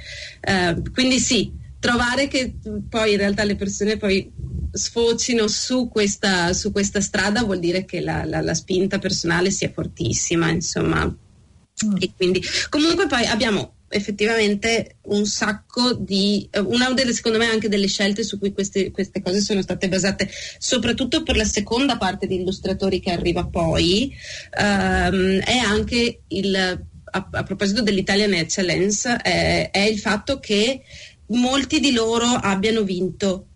eh, 0.41 0.83
quindi 0.93 1.19
sì, 1.19 1.53
trovare 1.79 2.29
che 2.29 2.55
poi 2.89 3.13
in 3.13 3.19
realtà 3.19 3.45
le 3.45 3.57
persone 3.57 3.97
poi 3.97 4.31
sfocino 4.73 5.49
su 5.49 5.89
questa, 5.89 6.53
su 6.53 6.71
questa 6.71 7.01
strada 7.01 7.43
vuol 7.43 7.59
dire 7.59 7.85
che 7.85 8.01
la, 8.01 8.25
la, 8.25 8.41
la 8.41 8.55
spinta 8.55 8.99
personale 8.99 9.51
sia 9.51 9.71
fortissima, 9.73 10.49
insomma. 10.51 11.05
Mm. 11.07 11.97
E 11.99 12.13
quindi 12.17 12.43
comunque 12.69 13.07
poi 13.07 13.25
abbiamo 13.25 13.80
effettivamente 13.93 14.99
un 15.03 15.27
sacco 15.27 15.95
di 15.95 16.49
eh, 16.51 16.61
una 16.61 16.93
delle 16.93 17.13
secondo 17.13 17.39
me 17.39 17.47
anche 17.47 17.69
delle 17.69 17.89
scelte 17.89 18.23
su 18.23 18.39
cui 18.39 18.53
queste, 18.53 18.91
queste, 18.93 19.21
cose 19.21 19.41
sono 19.41 19.63
state 19.63 19.89
basate 19.89 20.31
soprattutto 20.59 21.23
per 21.25 21.37
la 21.37 21.45
seconda 21.45 21.97
parte 21.97 22.27
di 22.27 22.37
illustratori 22.37 23.01
che 23.01 23.11
arriva 23.11 23.47
poi 23.47 24.15
um, 24.57 25.41
è 25.41 25.57
anche 25.57 26.21
il 26.29 26.87
a, 27.13 27.29
a 27.33 27.43
proposito 27.43 27.83
dell'Italian 27.83 28.35
Excellence 28.35 29.17
è, 29.17 29.71
è 29.73 29.81
il 29.81 29.99
fatto 29.99 30.39
che 30.39 30.83
molti 31.27 31.81
di 31.81 31.93
loro 31.93 32.27
abbiano 32.27 32.83
vinto 32.83 33.47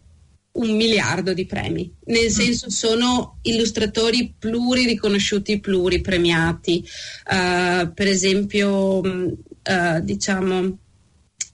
un 0.55 0.77
miliardo 0.77 1.33
di 1.33 1.47
premi, 1.47 1.92
nel 2.05 2.27
mm. 2.27 2.29
senso 2.29 2.70
sono 2.70 3.38
illustratori 3.42 4.37
pluririconosciuti, 4.38 5.59
pluripremiati. 5.59 6.85
Uh, 7.29 7.92
per 7.92 8.07
esempio, 8.07 9.01
uh, 9.68 10.00
diciamo, 10.00 10.79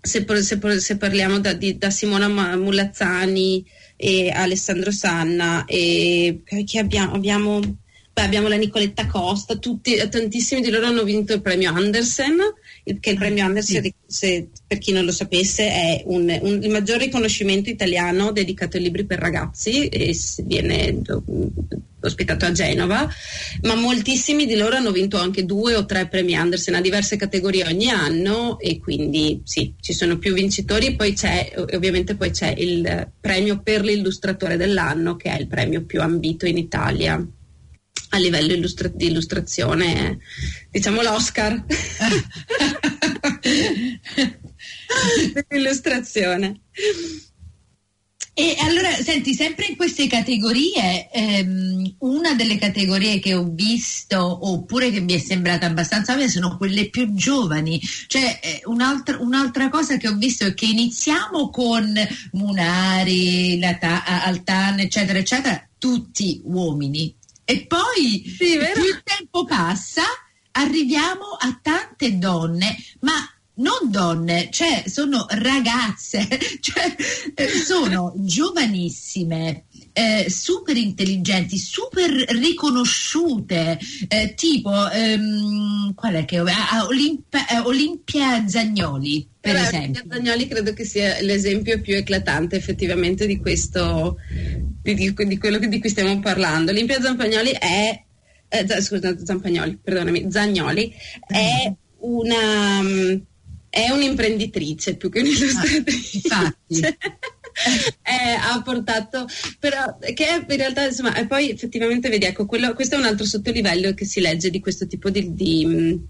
se, 0.00 0.24
se, 0.42 0.80
se 0.80 0.96
parliamo 0.96 1.40
da, 1.40 1.52
di, 1.52 1.76
da, 1.76 1.90
Simona 1.90 2.28
Mulazzani 2.56 3.64
e 3.96 4.30
Alessandro 4.30 4.90
Sanna, 4.90 5.64
e 5.66 6.42
che 6.44 6.78
abbiamo, 6.78 7.12
abbiamo, 7.12 7.60
beh, 7.60 8.22
abbiamo 8.22 8.48
la 8.48 8.56
Nicoletta 8.56 9.06
Costa, 9.06 9.56
tutti, 9.56 9.96
tantissimi 10.08 10.62
di 10.62 10.70
loro 10.70 10.86
hanno 10.86 11.04
vinto 11.04 11.34
il 11.34 11.42
premio 11.42 11.72
Andersen 11.74 12.38
che 12.98 13.10
il 13.10 13.18
premio 13.18 13.44
Andersen, 13.44 13.82
sì. 13.82 13.94
se, 14.06 14.48
per 14.66 14.78
chi 14.78 14.92
non 14.92 15.04
lo 15.04 15.12
sapesse, 15.12 15.68
è 15.68 16.02
un, 16.06 16.36
un, 16.40 16.62
il 16.62 16.70
maggior 16.70 16.98
riconoscimento 16.98 17.70
italiano 17.70 18.32
dedicato 18.32 18.76
ai 18.76 18.82
libri 18.82 19.04
per 19.04 19.18
ragazzi 19.18 19.86
e 19.88 20.16
viene 20.44 21.00
ospitato 22.00 22.46
a 22.46 22.52
Genova, 22.52 23.08
ma 23.62 23.74
moltissimi 23.74 24.46
di 24.46 24.56
loro 24.56 24.76
hanno 24.76 24.90
vinto 24.90 25.18
anche 25.18 25.44
due 25.44 25.74
o 25.74 25.84
tre 25.84 26.08
premi 26.08 26.34
Andersen 26.34 26.74
a 26.74 26.80
diverse 26.80 27.16
categorie 27.16 27.66
ogni 27.66 27.90
anno 27.90 28.58
e 28.58 28.78
quindi 28.78 29.42
sì, 29.44 29.74
ci 29.80 29.92
sono 29.92 30.18
più 30.18 30.32
vincitori 30.32 30.86
e 30.86 30.96
poi 30.96 31.12
c'è, 31.12 31.52
ovviamente 31.74 32.16
poi 32.16 32.30
c'è 32.30 32.54
il 32.56 33.12
premio 33.20 33.60
per 33.62 33.82
l'illustratore 33.82 34.56
dell'anno 34.56 35.16
che 35.16 35.30
è 35.30 35.38
il 35.38 35.48
premio 35.48 35.84
più 35.84 36.00
ambito 36.00 36.46
in 36.46 36.58
Italia 36.58 37.24
a 38.12 38.18
livello 38.18 38.52
illustra- 38.52 38.90
di 38.92 39.06
illustrazione, 39.06 40.18
diciamo 40.68 41.00
l'Oscar 41.00 41.64
dell'illustrazione. 45.48 46.60
E 48.40 48.56
allora, 48.60 48.90
senti, 48.94 49.34
sempre 49.34 49.66
in 49.66 49.76
queste 49.76 50.06
categorie, 50.06 51.10
ehm, 51.10 51.96
una 51.98 52.32
delle 52.32 52.56
categorie 52.56 53.20
che 53.20 53.34
ho 53.34 53.46
visto, 53.46 54.48
oppure 54.50 54.90
che 54.90 55.00
mi 55.00 55.12
è 55.12 55.18
sembrata 55.18 55.66
abbastanza 55.66 56.14
ovvia, 56.14 56.26
sono 56.26 56.56
quelle 56.56 56.88
più 56.88 57.12
giovani. 57.12 57.78
Cioè, 58.06 58.40
eh, 58.42 58.62
un'altra, 58.64 59.18
un'altra, 59.20 59.68
cosa 59.68 59.98
che 59.98 60.08
ho 60.08 60.14
visto 60.14 60.46
è 60.46 60.54
che 60.54 60.64
iniziamo 60.64 61.50
con 61.50 61.92
Munari, 62.32 63.58
Lata, 63.58 64.04
Altan, 64.06 64.80
eccetera, 64.80 65.18
eccetera, 65.18 65.62
tutti 65.76 66.40
uomini, 66.42 67.14
e 67.44 67.66
poi 67.66 68.24
sì, 68.24 68.56
più 68.72 68.84
il 68.84 69.02
tempo 69.04 69.44
passa, 69.44 70.04
arriviamo 70.52 71.26
a 71.38 71.58
tante 71.60 72.16
donne, 72.16 72.74
ma 73.00 73.16
non 73.60 73.90
donne, 73.90 74.48
cioè 74.50 74.84
sono 74.86 75.26
ragazze, 75.28 76.26
cioè 76.60 76.94
eh, 77.34 77.48
sono 77.48 78.12
giovanissime, 78.16 79.64
eh, 79.92 80.26
super 80.28 80.76
intelligenti, 80.76 81.58
super 81.58 82.10
riconosciute, 82.10 83.78
eh, 84.08 84.34
tipo 84.34 84.90
ehm, 84.90 85.94
qual 85.94 86.14
è 86.14 86.24
che 86.24 86.38
ah, 86.38 86.86
Olimpia, 86.86 87.46
eh, 87.48 87.58
Olimpia 87.58 88.46
Zagnoli, 88.48 89.28
per 89.40 89.52
Però, 89.52 89.64
esempio. 89.64 90.00
Olimpia 90.00 90.16
Zagnoli 90.16 90.48
credo 90.48 90.72
che 90.72 90.84
sia 90.84 91.20
l'esempio 91.20 91.80
più 91.80 91.94
eclatante 91.96 92.56
effettivamente 92.56 93.26
di 93.26 93.38
questo 93.38 94.16
di, 94.82 94.94
di, 94.94 95.14
di 95.14 95.38
quello 95.38 95.58
di 95.58 95.80
cui 95.80 95.88
stiamo 95.88 96.18
parlando. 96.20 96.70
Olimpia 96.70 97.00
Zampagnoli 97.00 97.50
è 97.50 98.04
eh, 98.48 98.80
scusa, 98.80 99.16
Zampagnoli, 99.22 99.78
perdonami, 99.82 100.26
Zagnoli 100.30 100.92
è 101.26 101.68
mm. 101.68 101.72
una 101.98 102.80
è 103.70 103.88
un'imprenditrice 103.90 104.96
più 104.96 105.08
che 105.08 105.20
un'illustratrice. 105.20 106.28
Ah, 106.28 106.54
eh, 108.02 108.34
ha 108.38 108.60
portato 108.62 109.26
però 109.58 109.98
che 110.14 110.44
in 110.48 110.56
realtà 110.56 110.86
insomma 110.86 111.14
e 111.14 111.26
poi 111.26 111.50
effettivamente 111.50 112.08
vedi 112.08 112.24
ecco 112.24 112.46
quello, 112.46 112.74
questo 112.74 112.96
è 112.96 112.98
un 112.98 113.04
altro 113.04 113.24
sottolivello 113.24 113.94
che 113.94 114.04
si 114.04 114.20
legge 114.20 114.50
di 114.50 114.60
questo 114.60 114.86
tipo 114.86 115.10
di, 115.10 115.34
di 115.34 116.00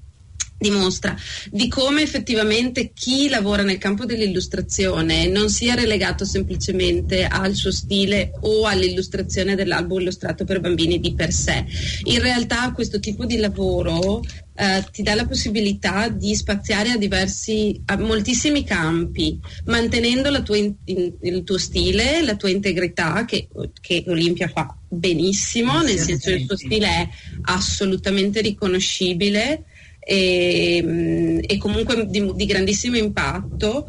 dimostra 0.61 1.17
di 1.51 1.69
come 1.69 2.03
effettivamente 2.03 2.93
chi 2.93 3.31
lavora 3.31 3.63
nel 3.63 3.79
campo 3.79 4.05
dell'illustrazione 4.05 5.27
non 5.27 5.49
sia 5.49 5.75
relegato 5.75 6.27
semplicemente 6.27 7.25
al 7.25 7.55
suo 7.55 7.73
stile 7.73 8.33
o 8.43 8.67
all'illustrazione 8.67 9.55
dell'album 9.55 10.01
illustrato 10.01 10.45
per 10.45 10.61
bambini 10.61 11.01
di 11.01 11.15
per 11.15 11.33
sé. 11.33 11.65
In 12.05 12.21
realtà 12.21 12.73
questo 12.73 13.01
tipo 13.01 13.25
di 13.25 13.39
lavoro 13.39 14.21
eh, 14.61 14.85
ti 14.93 15.03
dà 15.03 15.15
la 15.15 15.27
possibilità 15.27 16.09
di 16.09 16.35
spaziare 16.35 16.91
a 16.91 16.99
diversi, 16.99 17.81
a 17.87 17.97
moltissimi 17.97 18.63
campi, 18.63 19.41
mantenendo 19.65 20.31
tua 20.43 20.59
in, 20.59 20.75
in, 20.85 21.15
il 21.23 21.45
tuo 21.45 21.57
stile, 21.57 22.23
la 22.23 22.37
tua 22.37 22.51
integrità, 22.51 23.25
che, 23.25 23.49
che 23.81 24.05
Olimpia 24.07 24.49
fa 24.49 24.77
benissimo, 24.87 25.81
nel 25.81 25.99
senso 25.99 26.29
che 26.29 26.37
il 26.37 26.45
suo 26.45 26.59
stile 26.59 26.87
è 26.87 27.09
assolutamente 27.43 28.43
riconoscibile 28.43 29.65
e, 29.99 31.41
e 31.41 31.59
comunque 31.59 32.07
di, 32.07 32.31
di, 32.35 32.45
grandissimo 32.45 32.99
impatto. 32.99 33.87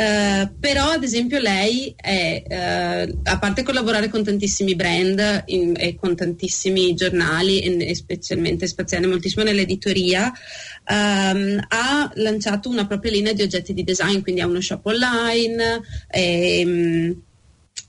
Uh, 0.00 0.48
però 0.58 0.92
ad 0.92 1.02
esempio 1.02 1.38
lei 1.38 1.94
è, 1.94 2.42
uh, 2.48 3.18
a 3.24 3.38
parte 3.38 3.62
collaborare 3.62 4.08
con 4.08 4.24
tantissimi 4.24 4.74
brand 4.74 5.42
in, 5.48 5.74
e 5.76 5.94
con 5.96 6.16
tantissimi 6.16 6.94
giornali 6.94 7.60
e, 7.60 7.90
e 7.90 7.94
specialmente 7.94 8.66
spaziare 8.66 9.06
moltissimo 9.06 9.44
nell'editoria 9.44 10.32
um, 10.88 11.62
ha 11.68 12.10
lanciato 12.14 12.70
una 12.70 12.86
propria 12.86 13.12
linea 13.12 13.34
di 13.34 13.42
oggetti 13.42 13.74
di 13.74 13.84
design 13.84 14.22
quindi 14.22 14.40
ha 14.40 14.46
uno 14.46 14.62
shop 14.62 14.86
online 14.86 15.82
e, 16.08 16.62
um, 16.64 17.22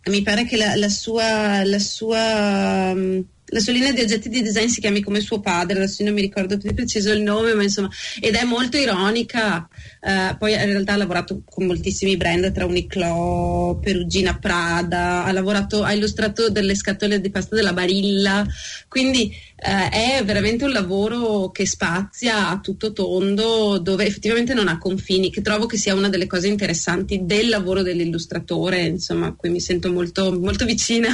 mi 0.10 0.22
pare 0.22 0.46
che 0.46 0.58
la, 0.58 0.76
la 0.76 0.90
sua, 0.90 1.64
la 1.64 1.80
sua 1.80 2.92
um, 2.94 3.26
la 3.52 3.60
sua 3.60 3.74
linea 3.74 3.92
di 3.92 4.02
oggetti 4.02 4.30
di 4.30 4.42
design 4.42 4.68
si 4.68 4.80
chiami 4.80 5.02
come 5.02 5.20
suo 5.20 5.42
padre, 5.42 5.78
adesso 5.78 6.04
non 6.04 6.14
mi 6.14 6.22
ricordo 6.22 6.58
più 6.58 6.70
di 6.70 6.76
preciso 6.76 7.12
il 7.12 7.22
nome, 7.22 7.54
ma 7.54 7.64
insomma, 7.64 7.90
ed 8.20 8.36
è 8.36 8.44
molto 8.44 8.78
ironica. 8.78 9.68
Uh, 10.02 10.38
poi 10.38 10.54
in 10.54 10.66
realtà 10.66 10.94
ha 10.94 10.98
lavorato 10.98 11.42
con 11.46 11.66
moltissimi 11.66 12.16
brand 12.18 12.52
tra 12.52 12.66
Uniqlo, 12.66 13.80
Perugina 13.82 14.38
Prada, 14.40 15.26
ha, 15.26 15.32
lavorato, 15.32 15.84
ha 15.84 15.92
illustrato 15.92 16.50
delle 16.50 16.76
scatole 16.76 17.20
di 17.20 17.30
pasta 17.30 17.56
della 17.56 17.74
Barilla, 17.74 18.48
quindi 18.88 19.32
uh, 19.58 19.90
è 19.90 20.24
veramente 20.24 20.64
un 20.64 20.72
lavoro 20.72 21.52
che 21.52 21.68
spazia 21.68 22.50
a 22.50 22.60
tutto 22.60 22.94
tondo, 22.94 23.80
dove 23.80 24.06
effettivamente 24.06 24.54
non 24.54 24.70
ha 24.70 24.78
confini, 24.78 25.30
che 25.30 25.42
trovo 25.42 25.66
che 25.66 25.78
sia 25.78 25.94
una 25.94 26.10
delle 26.10 26.26
cose 26.26 26.48
interessanti 26.48 27.26
del 27.26 27.50
lavoro 27.50 27.82
dell'illustratore, 27.82 28.84
insomma, 28.84 29.28
a 29.28 29.34
cui 29.34 29.50
mi 29.50 29.60
sento 29.60 29.92
molto, 29.92 30.32
molto 30.40 30.64
vicina. 30.64 31.10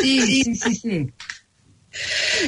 Sì, 0.00 0.20
sì, 0.24 0.54
sì, 0.54 0.74
sì. 0.74 1.12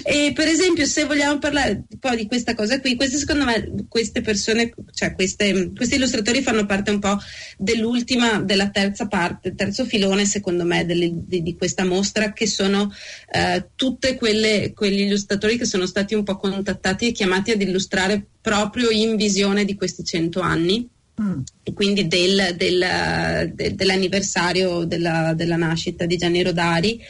E 0.02 0.32
per 0.34 0.48
esempio, 0.48 0.86
se 0.86 1.04
vogliamo 1.04 1.38
parlare 1.38 1.84
un 1.88 1.98
po' 1.98 2.14
di 2.14 2.26
questa 2.26 2.54
cosa 2.54 2.80
qui, 2.80 2.96
queste 2.96 3.18
secondo 3.18 3.44
me, 3.44 3.84
queste 3.88 4.22
persone, 4.22 4.72
cioè 4.92 5.14
queste, 5.14 5.72
questi 5.74 5.96
illustratori 5.96 6.42
fanno 6.42 6.64
parte 6.64 6.90
un 6.90 6.98
po' 6.98 7.18
dell'ultima, 7.58 8.40
della 8.40 8.70
terza 8.70 9.06
parte, 9.06 9.54
terzo 9.54 9.84
filone 9.84 10.24
secondo 10.24 10.64
me 10.64 10.86
delle, 10.86 11.10
di, 11.12 11.42
di, 11.42 11.56
questa 11.56 11.84
mostra, 11.84 12.32
che 12.32 12.46
sono 12.46 12.90
eh, 13.30 13.68
tutte 13.74 14.16
quelle, 14.16 14.72
quegli 14.74 15.00
illustratori 15.00 15.58
che 15.58 15.66
sono 15.66 15.86
stati 15.86 16.14
un 16.14 16.24
po' 16.24 16.36
contattati 16.36 17.08
e 17.08 17.12
chiamati 17.12 17.50
ad 17.50 17.60
illustrare 17.60 18.24
proprio 18.40 18.88
in 18.90 19.16
visione 19.16 19.64
di 19.64 19.74
questi 19.74 20.04
cento 20.04 20.40
anni. 20.40 20.88
Mm. 21.22 21.42
quindi 21.74 22.08
del, 22.08 22.56
del, 22.56 23.52
de, 23.54 23.76
dell'anniversario 23.76 24.82
della, 24.82 25.32
della, 25.32 25.54
nascita 25.54 26.06
di 26.06 26.16
Gianni 26.16 26.42
Rodari 26.42 27.00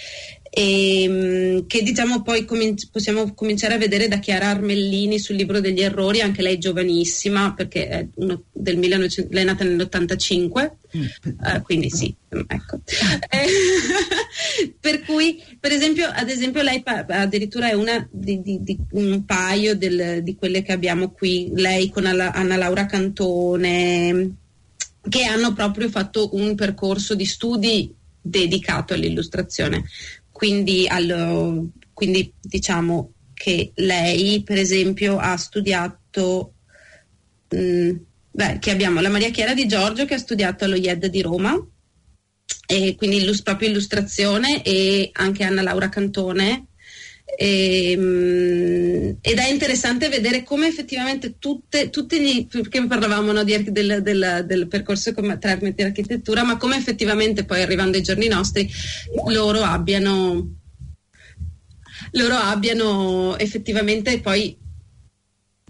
e, 0.57 1.03
ehm, 1.03 1.67
che 1.67 1.83
diciamo 1.83 2.23
poi 2.23 2.45
cominci- 2.45 2.89
possiamo 2.91 3.35
cominciare 3.35 3.75
a 3.75 3.79
vedere 3.79 4.07
da 4.07 4.21
Chiara 4.21 4.51
Armellini 4.51 5.19
sul 5.19 5.35
libro 5.35 5.61
degli 5.61 5.81
errori, 5.81 6.21
anche 6.21 6.43
lei 6.43 6.59
giovanissima 6.59 7.53
perché 7.55 7.89
è 7.89 8.07
del 8.15 8.77
1900, 8.77 9.33
lei 9.33 9.43
è 9.43 9.47
nata 9.47 9.65
nell'85 9.65 10.71
Uh, 10.95 11.61
quindi 11.63 11.91
sì, 11.91 12.15
ecco. 12.29 12.79
Eh, 13.29 14.71
per 14.79 15.03
cui, 15.03 15.43
per 15.59 15.73
esempio, 15.73 16.07
ad 16.07 16.29
esempio, 16.29 16.63
lei 16.63 16.85
pa- 16.85 17.05
addirittura 17.09 17.69
è 17.69 17.73
una 17.73 18.07
di, 18.09 18.41
di, 18.41 18.63
di 18.63 18.79
un 18.93 19.25
paio 19.25 19.75
del, 19.75 20.23
di 20.23 20.37
quelle 20.37 20.63
che 20.63 20.71
abbiamo 20.71 21.11
qui, 21.11 21.51
lei 21.53 21.89
con 21.89 22.07
Anna, 22.07 22.33
Anna 22.33 22.57
Laura 22.57 22.87
Cantone, 22.87 24.37
che 25.09 25.25
hanno 25.25 25.53
proprio 25.53 25.89
fatto 25.89 26.31
un 26.35 26.55
percorso 26.55 27.17
di 27.17 27.25
studi 27.25 27.93
dedicato 28.21 28.95
all'illustrazione. 28.95 29.85
Quindi, 30.35 30.89
allo, 30.89 31.69
quindi 31.93 32.33
diciamo 32.41 33.13
che 33.35 33.71
lei, 33.77 34.43
per 34.43 34.59
esempio, 34.59 35.17
ha 35.17 35.37
studiato. 35.37 36.55
Mh, 37.51 37.91
beh, 38.33 38.59
che 38.59 38.73
abbiamo 38.73 39.01
la 39.01 39.11
Maria 39.11 39.31
Chiara 39.31 39.55
di 39.55 39.69
Giorgio 39.69 40.05
che 40.07 40.15
ha 40.15 40.19
studiato 40.19 40.65
allo 40.65 40.75
IED 40.75 41.07
di 41.07 41.23
Roma, 41.23 41.57
e 42.67 42.97
quindi 42.97 43.19
illus- 43.19 43.43
proprio 43.43 43.69
illustrazione, 43.69 44.65
e 44.65 45.11
anche 45.13 45.45
Anna 45.45 45.63
Laura 45.63 45.89
Cantone. 45.89 46.67
E, 47.25 47.97
mh, 47.97 49.17
ed 49.21 49.39
è 49.39 49.49
interessante 49.49 50.09
vedere 50.09 50.43
come 50.43 50.67
effettivamente 50.69 51.39
tutte, 51.39 51.91
tutti 51.91 52.21
gli, 52.21 52.47
perché 52.47 52.87
parlavamo 52.87 53.33
no, 53.33 53.43
di, 53.43 53.71
del, 53.71 54.03
del, 54.03 54.45
del, 54.47 54.69
percorso 54.69 55.13
tramite 55.13 55.85
architettura, 55.85 56.45
ma 56.45 56.57
come 56.57 56.77
effettivamente 56.77 57.45
poi 57.45 57.63
arrivando 57.63 57.97
ai 57.97 58.03
giorni 58.03 58.29
nostri 58.29 58.71
loro 59.29 59.63
abbiano, 59.63 60.57
loro 62.13 62.35
abbiano 62.35 63.37
effettivamente 63.39 64.21
poi 64.21 64.57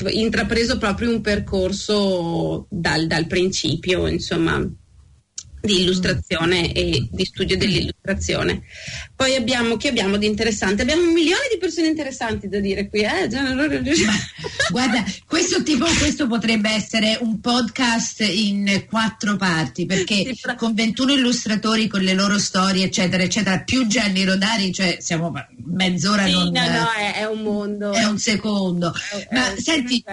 intrapreso 0.08 0.76
proprio 0.76 1.10
un 1.10 1.20
percorso 1.20 2.66
dal, 2.68 3.06
dal 3.06 3.26
principio, 3.26 4.06
insomma, 4.08 4.68
di 5.64 5.80
illustrazione 5.80 6.72
e 6.72 7.08
di 7.10 7.24
studio 7.24 7.56
dell'illustrazione. 7.56 8.62
Poi 9.16 9.34
abbiamo, 9.34 9.76
chi 9.76 9.88
abbiamo 9.88 10.18
di 10.18 10.26
interessante? 10.26 10.82
Abbiamo 10.82 11.02
un 11.02 11.12
milione 11.12 11.48
di 11.50 11.58
persone 11.58 11.88
interessanti 11.88 12.48
da 12.48 12.60
dire 12.60 12.88
qui. 12.88 13.00
Eh? 13.00 13.28
Guarda, 14.70 15.04
questo, 15.26 15.62
tipo, 15.62 15.86
questo 15.98 16.26
potrebbe 16.26 16.70
essere 16.70 17.18
un 17.20 17.40
podcast 17.40 18.20
in 18.20 18.84
quattro 18.88 19.36
parti, 19.36 19.86
perché 19.86 20.34
con 20.56 20.74
21 20.74 21.12
illustratori, 21.12 21.88
con 21.88 22.02
le 22.02 22.12
loro 22.12 22.38
storie, 22.38 22.84
eccetera, 22.84 23.22
eccetera, 23.22 23.60
più 23.60 23.86
Gianni 23.86 24.24
Rodari, 24.24 24.72
cioè 24.72 24.98
siamo 25.00 25.32
mezz'ora 25.64 26.26
sì, 26.26 26.32
non... 26.32 26.50
No, 26.50 26.68
no, 26.68 26.90
è, 26.92 27.14
è, 27.14 27.24
un 27.24 27.42
mondo. 27.42 27.92
È 27.92 28.04
un 28.04 28.18
secondo. 28.18 28.92
È, 28.92 29.28
Ma 29.30 29.54
è 29.54 29.60
senti, 29.60 30.04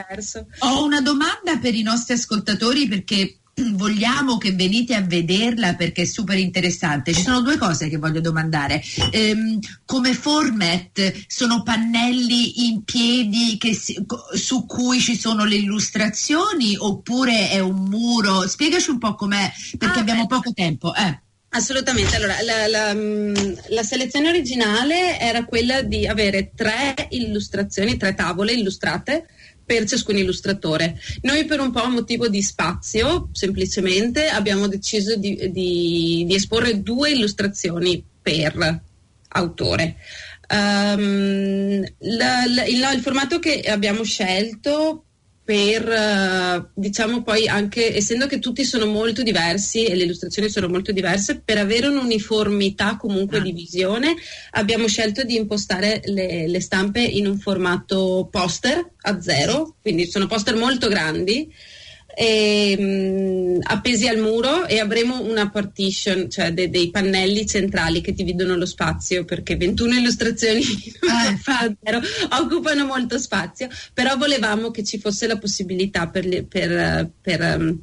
ho 0.60 0.84
una 0.86 1.02
domanda 1.02 1.58
per 1.58 1.76
i 1.76 1.82
nostri 1.82 2.14
ascoltatori 2.14 2.88
perché 2.88 3.41
vogliamo 3.74 4.38
che 4.38 4.52
venite 4.54 4.96
a 4.96 5.02
vederla 5.02 5.76
perché 5.76 6.04
è 6.04 6.06
super 6.06 6.38
interessante. 6.38 7.14
Ci 7.14 7.22
sono 7.22 7.42
due 7.42 7.58
cose 7.58 7.90
che 7.90 7.98
voglio 7.98 8.22
domandare. 8.22 8.82
Ehm, 9.12 9.60
come 9.86 10.14
format 10.14 11.26
sono 11.28 11.64
pannelli 11.64 12.68
in 12.68 12.84
piedi 12.84 13.60
si, 13.74 13.96
su 14.34 14.66
cui 14.66 15.00
ci 15.00 15.18
sono 15.18 15.46
le 15.46 15.56
illustrazioni 15.56 16.76
oppure 16.78 17.50
è 17.50 17.60
un 17.60 17.84
muro? 17.84 18.48
Spiegaci 18.48 18.90
un 18.90 18.98
po' 18.98 19.16
com'è 19.16 19.52
perché 19.78 20.00
ah, 20.00 20.02
abbiamo 20.02 20.26
beh. 20.26 20.36
poco 20.36 20.52
tempo. 20.54 20.94
Eh. 20.96 21.20
Assolutamente, 21.54 22.16
allora 22.16 22.42
la, 22.44 22.68
la, 22.68 22.94
mm, 22.94 23.34
la, 23.70 23.84
selezione 23.84 24.30
originale 24.30 25.20
era 25.20 25.44
quella 25.44 25.82
di 25.82 26.08
avere 26.08 26.52
tre 26.56 27.08
illustrazioni, 27.10 27.98
tre 27.98 28.14
tavole 28.14 28.54
illustrate 28.54 29.26
per 29.66 29.86
ciascun 29.86 30.18
illustratore. 30.18 31.00
Noi 31.22 31.46
per 31.46 31.60
un 31.60 31.72
po' 31.72 31.82
a 31.82 31.90
motivo 31.90 32.28
di 32.28 32.42
spazio, 32.42 33.30
semplicemente, 33.32 34.28
abbiamo 34.28 34.68
deciso 34.68 35.16
di, 35.16 35.50
di, 35.52 36.26
di 36.28 36.36
esporre 36.36 36.82
due 36.82 37.12
illustrazioni 37.12 38.04
per 38.22 38.82
autore. 39.30 39.96
Um, 40.50 41.82
la, 42.00 42.44
la, 42.46 42.66
il, 42.66 42.86
il, 42.94 43.02
formato 43.02 43.40
che 43.40 43.62
abbiamo 43.62 44.04
scelto 44.04 45.06
per 45.52 45.90
eh, 45.90 46.70
diciamo 46.74 47.24
poi 47.24 47.46
anche 47.50 47.94
essendo 47.94 48.26
che 48.26 48.40
tutti 48.40 48.64
sono 48.64 48.86
molto 48.86 49.22
diversi 49.22 49.84
e 49.84 49.96
le 49.96 50.04
illustrazioni 50.04 50.48
sono 50.48 50.70
molto 50.70 50.94
diverse 50.94 51.42
per 51.44 51.58
avere 51.58 51.88
un'uniformità 51.88 52.96
comunque 52.96 53.40
ah. 53.40 53.42
di 53.42 53.52
visione 53.52 54.16
abbiamo 54.52 54.88
scelto 54.88 55.24
di 55.24 55.36
impostare 55.36 56.00
le, 56.06 56.48
le, 56.48 56.62
stampe 56.62 57.02
in 57.02 57.28
un 57.28 57.38
formato 57.38 58.30
poster 58.32 58.94
a 59.02 59.22
zero 59.22 59.76
quindi 59.82 60.10
sono 60.10 60.26
poster 60.26 60.56
molto 60.56 60.88
grandi 60.88 61.54
e, 62.16 62.76
mh, 62.78 62.84
mm, 62.84 63.60
appesi 63.64 64.08
al 64.08 64.18
muro 64.18 64.66
e 64.66 64.80
avremo 64.80 65.22
una 65.22 65.50
partition, 65.50 66.30
cioè 66.30 66.54
de- 66.54 66.70
dei 66.70 66.90
pannelli 66.90 67.46
centrali 67.46 68.02
che 68.02 68.14
dividono 68.14 68.56
lo 68.56 68.66
spazio 68.66 69.26
perché 69.26 69.56
21 69.56 69.96
illustrazioni 69.96 70.62
ah, 71.08 72.40
occupano 72.42 72.86
molto 72.86 73.18
spazio, 73.18 73.70
però 73.94 74.18
volevamo 74.18 74.72
che 74.72 74.84
ci 74.84 75.00
fosse 75.00 75.28
la 75.28 75.38
possibilità 75.38 76.08
per 76.08 76.26
le, 76.26 76.44
per, 76.44 77.12
per, 77.22 77.42
um, 77.42 77.80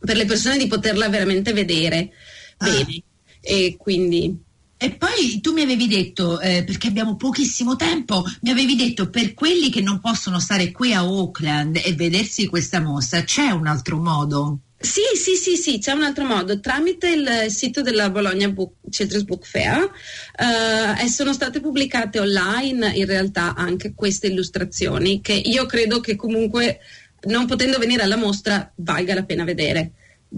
per 0.00 0.16
le 0.16 0.24
persone 0.24 0.58
di 0.58 0.66
poterla 0.66 1.08
veramente 1.08 1.52
vedere 1.52 2.10
ah. 2.58 2.70
bene. 2.70 3.02
E 3.44 3.76
quindi 3.76 4.38
e 4.82 4.90
poi 4.90 5.40
tu 5.40 5.52
mi 5.52 5.62
avevi 5.62 5.86
detto, 5.86 6.40
eh, 6.40 6.64
perché 6.64 6.88
abbiamo 6.88 7.14
pochissimo 7.14 7.76
tempo, 7.76 8.24
mi 8.40 8.50
avevi 8.50 8.74
detto 8.74 9.10
per 9.10 9.32
quelli 9.32 9.70
che 9.70 9.80
non 9.80 10.00
possono 10.00 10.40
stare 10.40 10.72
qui 10.72 10.92
a 10.92 11.02
Auckland 11.02 11.80
e 11.84 11.92
vedersi 11.92 12.48
questa 12.48 12.80
mostra, 12.80 13.22
c'è 13.22 13.50
un 13.50 13.68
altro 13.68 13.98
modo? 13.98 14.58
Sì, 14.76 15.02
sì, 15.14 15.36
sì, 15.36 15.56
sì, 15.56 15.78
c'è 15.78 15.92
un 15.92 16.02
altro 16.02 16.24
modo. 16.24 16.58
Tramite 16.58 17.10
il 17.10 17.50
sito 17.52 17.80
della 17.80 18.10
Bologna 18.10 18.48
Book, 18.48 18.72
Children's 18.90 19.24
Book 19.24 19.46
Fair 19.46 19.88
eh, 20.34 21.08
sono 21.08 21.32
state 21.32 21.60
pubblicate 21.60 22.18
online 22.18 22.92
in 22.96 23.06
realtà 23.06 23.54
anche 23.54 23.94
queste 23.94 24.26
illustrazioni 24.26 25.20
che 25.20 25.34
io 25.34 25.64
credo 25.66 26.00
che 26.00 26.16
comunque 26.16 26.80
non 27.26 27.46
potendo 27.46 27.78
venire 27.78 28.02
alla 28.02 28.16
mostra 28.16 28.68
valga 28.74 29.14
la 29.14 29.22
pena 29.22 29.44
vedere. 29.44 29.92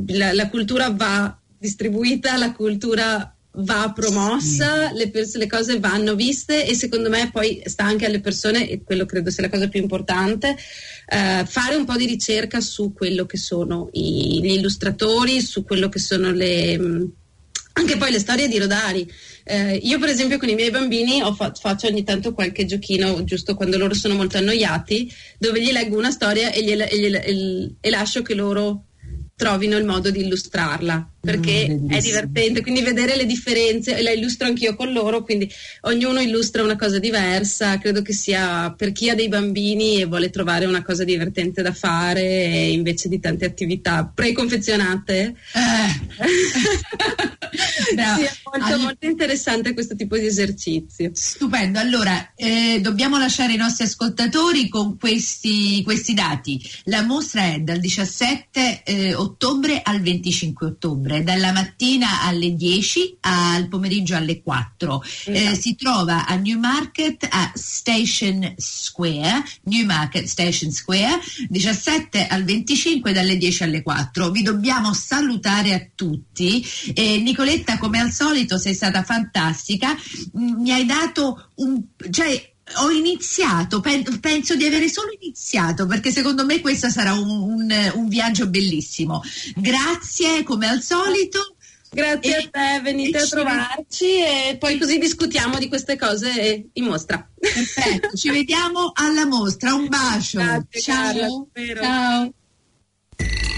La, 0.09 0.35
la 0.35 0.51
cultura 0.51 0.91
va 0.91 1.35
distribuita, 1.57 2.37
la 2.37 2.53
cultura 2.53 3.34
va 3.57 3.93
promossa, 3.95 4.93
le, 4.93 5.11
pers- 5.11 5.37
le, 5.37 5.47
cose 5.47 5.79
vanno 5.79 6.15
viste 6.15 6.67
e 6.67 6.75
secondo 6.75 7.09
me 7.09 7.31
poi 7.33 7.63
sta 7.65 7.85
anche 7.85 8.07
alle 8.07 8.21
persone, 8.21 8.69
e 8.69 8.83
quello 8.83 9.07
credo 9.07 9.31
sia 9.31 9.45
la 9.45 9.51
cosa 9.51 9.69
più 9.69 9.81
importante, 9.81 10.57
eh, 11.07 11.45
fare 11.47 11.77
un 11.77 11.85
po' 11.85 11.97
di 11.97 12.07
ricerca 12.07 12.61
su 12.61 12.93
quello 12.93 13.27
che 13.27 13.37
sono 13.37 13.91
i, 13.93 14.41
gli 14.43 14.53
illustratori, 14.53 15.41
su 15.41 15.65
quello 15.65 15.89
che 15.89 15.99
sono 15.99 16.33
le... 16.33 16.79
Mh, 16.79 17.13
anche 17.77 17.97
poi 17.97 18.13
le 18.13 18.21
storie 18.21 18.47
di 18.47 18.59
Rodari. 18.59 19.11
Eh, 19.43 19.81
io 19.83 19.99
per 19.99 20.09
esempio 20.09 20.39
con 20.39 20.49
i 20.49 20.55
miei 20.55 20.71
bambini 20.71 21.21
fa- 21.37 21.53
faccio 21.53 21.89
ogni 21.89 22.05
tanto 22.05 22.33
qualche 22.33 22.67
giochino, 22.67 23.25
giusto 23.25 23.57
quando 23.57 23.77
loro 23.77 23.95
sono 23.95 24.15
molto 24.15 24.39
annoiati, 24.39 25.13
dove 25.39 25.61
gli 25.61 25.73
leggo 25.73 25.99
una 25.99 26.13
storia 26.13 26.53
e, 26.53 26.63
gliela- 26.63 26.87
e, 26.87 26.99
gliela- 26.99 27.23
e, 27.23 27.75
e 27.81 27.91
lascio 27.91 28.23
che 28.23 28.35
loro 28.35 28.85
trovino 29.37 29.77
il 29.77 29.85
modo 29.85 30.11
di 30.11 30.21
illustrarla 30.21 31.09
perché 31.25 31.69
mm, 31.69 31.91
è 31.91 32.01
divertente, 32.01 32.61
quindi 32.61 32.83
vedere 32.83 33.17
le 33.17 33.25
differenze, 33.25 34.01
la 34.03 34.11
illustro 34.11 34.47
anch'io 34.47 34.77
con 34.77 34.93
loro, 34.93 35.23
quindi 35.23 35.51
ognuno 35.83 36.21
illustra 36.21 36.63
una 36.63 36.77
cosa 36.77 36.99
diversa, 36.99 37.79
credo 37.79 38.03
che 38.03 38.13
sia 38.13 38.73
per 38.77 38.93
chi 38.93 39.09
ha 39.09 39.15
dei 39.15 39.29
bambini 39.29 40.01
e 40.01 40.05
vuole 40.05 40.31
trovare 40.31 40.67
una 40.67 40.83
cosa 40.83 41.03
divertente 41.03 41.63
da 41.63 41.73
fare 41.73 42.67
invece 42.67 43.09
di 43.09 43.19
tante 43.21 43.47
attività 43.47 44.11
preconfezionate. 44.15 45.35
Eh. 45.55 47.33
no. 47.97 48.17
sì, 48.17 48.23
è 48.23 48.33
molto, 48.45 48.67
allora, 48.67 48.83
molto, 48.83 49.07
interessante 49.07 49.75
questo 49.75 49.95
tipo 49.95 50.17
di 50.17 50.27
esercizio. 50.27 51.11
Stupendo, 51.13 51.79
allora 51.79 52.33
eh, 52.35 52.79
dobbiamo 52.81 53.19
lasciare 53.19 53.53
i 53.53 53.57
nostri 53.57 53.85
ascoltatori 53.85 54.69
con 54.69 54.99
questi, 54.99 55.83
questi 55.83 56.15
dati. 56.15 56.61
La 56.85 57.03
mostra 57.03 57.45
è 57.53 57.61
dal 57.61 57.79
17 57.79 58.83
eh, 58.83 59.15
ottobre 59.15 59.81
al 59.83 60.01
25 60.01 60.67
ottobre 60.67 61.23
dalla 61.23 61.53
mattina 61.53 62.23
alle 62.23 62.55
10 62.55 63.19
al 63.21 63.69
pomeriggio 63.69 64.17
alle 64.17 64.43
4. 64.43 65.05
Eh, 65.27 65.33
esatto. 65.33 65.61
si 65.61 65.75
trova 65.77 66.27
a 66.27 66.35
Newmarket 66.35 67.27
a 67.31 67.53
Station 67.55 68.55
Square, 68.57 69.45
Newmarket 69.65 70.25
Station 70.25 70.71
Square, 70.71 71.21
17 71.49 72.27
al 72.27 72.45
25 72.45 73.13
dalle 73.13 73.37
10 73.37 73.63
alle 73.63 73.83
4. 73.83 74.31
Vi 74.31 74.43
dobbiamo 74.43 74.93
salutare 74.93 75.75
a 75.75 75.87
tutti. 75.95 76.67
Eh, 76.95 77.19
Nicoletta, 77.45 77.79
come 77.79 78.01
al 78.01 78.11
solito, 78.11 78.57
sei 78.57 78.75
stata 78.75 79.03
fantastica. 79.03 79.95
Mi 80.33 80.73
hai 80.73 80.87
dato 80.87 81.51
un... 81.57 81.83
Cioè, 82.11 82.53
ho 82.77 82.91
iniziato, 82.91 83.81
penso 83.81 84.57
di 84.57 84.65
avere 84.65 84.89
solo 84.89 85.11
iniziato 85.21 85.85
perché 85.87 86.11
secondo 86.11 86.47
me 86.47 86.61
questo 86.61 86.89
sarà 86.89 87.13
un, 87.13 87.29
un, 87.29 87.93
un 87.95 88.09
viaggio 88.09 88.49
bellissimo. 88.49 89.23
Grazie 89.57 90.43
come 90.43 90.67
al 90.69 90.81
solito. 90.81 91.57
Grazie 91.91 92.37
e, 92.37 92.37
a 92.37 92.49
te, 92.51 92.81
venite 92.83 93.19
a 93.19 93.27
trovarci 93.27 94.17
e 94.17 94.57
poi 94.59 94.79
così 94.79 94.99
discutiamo 94.99 95.59
di 95.59 95.69
queste 95.69 95.97
cose 95.97 96.69
in 96.73 96.85
mostra. 96.85 97.29
Perfetto, 97.39 98.17
ci 98.17 98.31
vediamo 98.31 98.91
alla 98.95 99.27
mostra, 99.27 99.75
un 99.75 99.87
bacio. 99.87 100.39
Grazie, 100.39 100.81
Ciao. 100.81 101.49
Carla, 101.53 102.31
Ciao. 103.19 103.54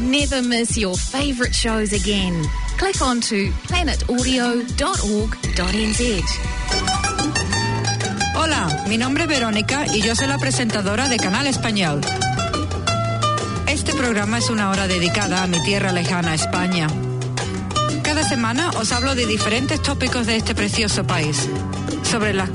Never 0.00 0.42
miss 0.42 0.78
your 0.78 0.96
favourite 0.96 1.52
shows 1.52 1.92
again. 1.92 2.44
Click 2.76 3.02
on 3.02 3.20
to 3.22 3.50
planetaudio.org.nz. 3.66 6.22
Hola, 8.36 8.84
mi 8.88 8.96
nombre 8.96 9.24
es 9.24 9.28
Verónica 9.28 9.86
y 9.92 10.00
yo 10.00 10.14
soy 10.14 10.28
la 10.28 10.38
presentadora 10.38 11.08
de 11.08 11.16
Canal 11.16 11.48
Español. 11.48 12.00
Este 13.66 13.92
programa 13.92 14.38
es 14.38 14.50
una 14.50 14.70
hora 14.70 14.86
dedicada 14.86 15.42
a 15.42 15.48
mi 15.48 15.60
tierra 15.64 15.90
lejana, 15.90 16.34
España. 16.34 16.86
Cada 18.04 18.22
semana 18.22 18.70
os 18.78 18.92
hablo 18.92 19.16
de 19.16 19.26
diferentes 19.26 19.82
tópicos 19.82 20.26
de 20.26 20.36
este 20.36 20.54
precioso 20.54 21.04
país, 21.04 21.48
sobre 22.04 22.34
las 22.34 22.46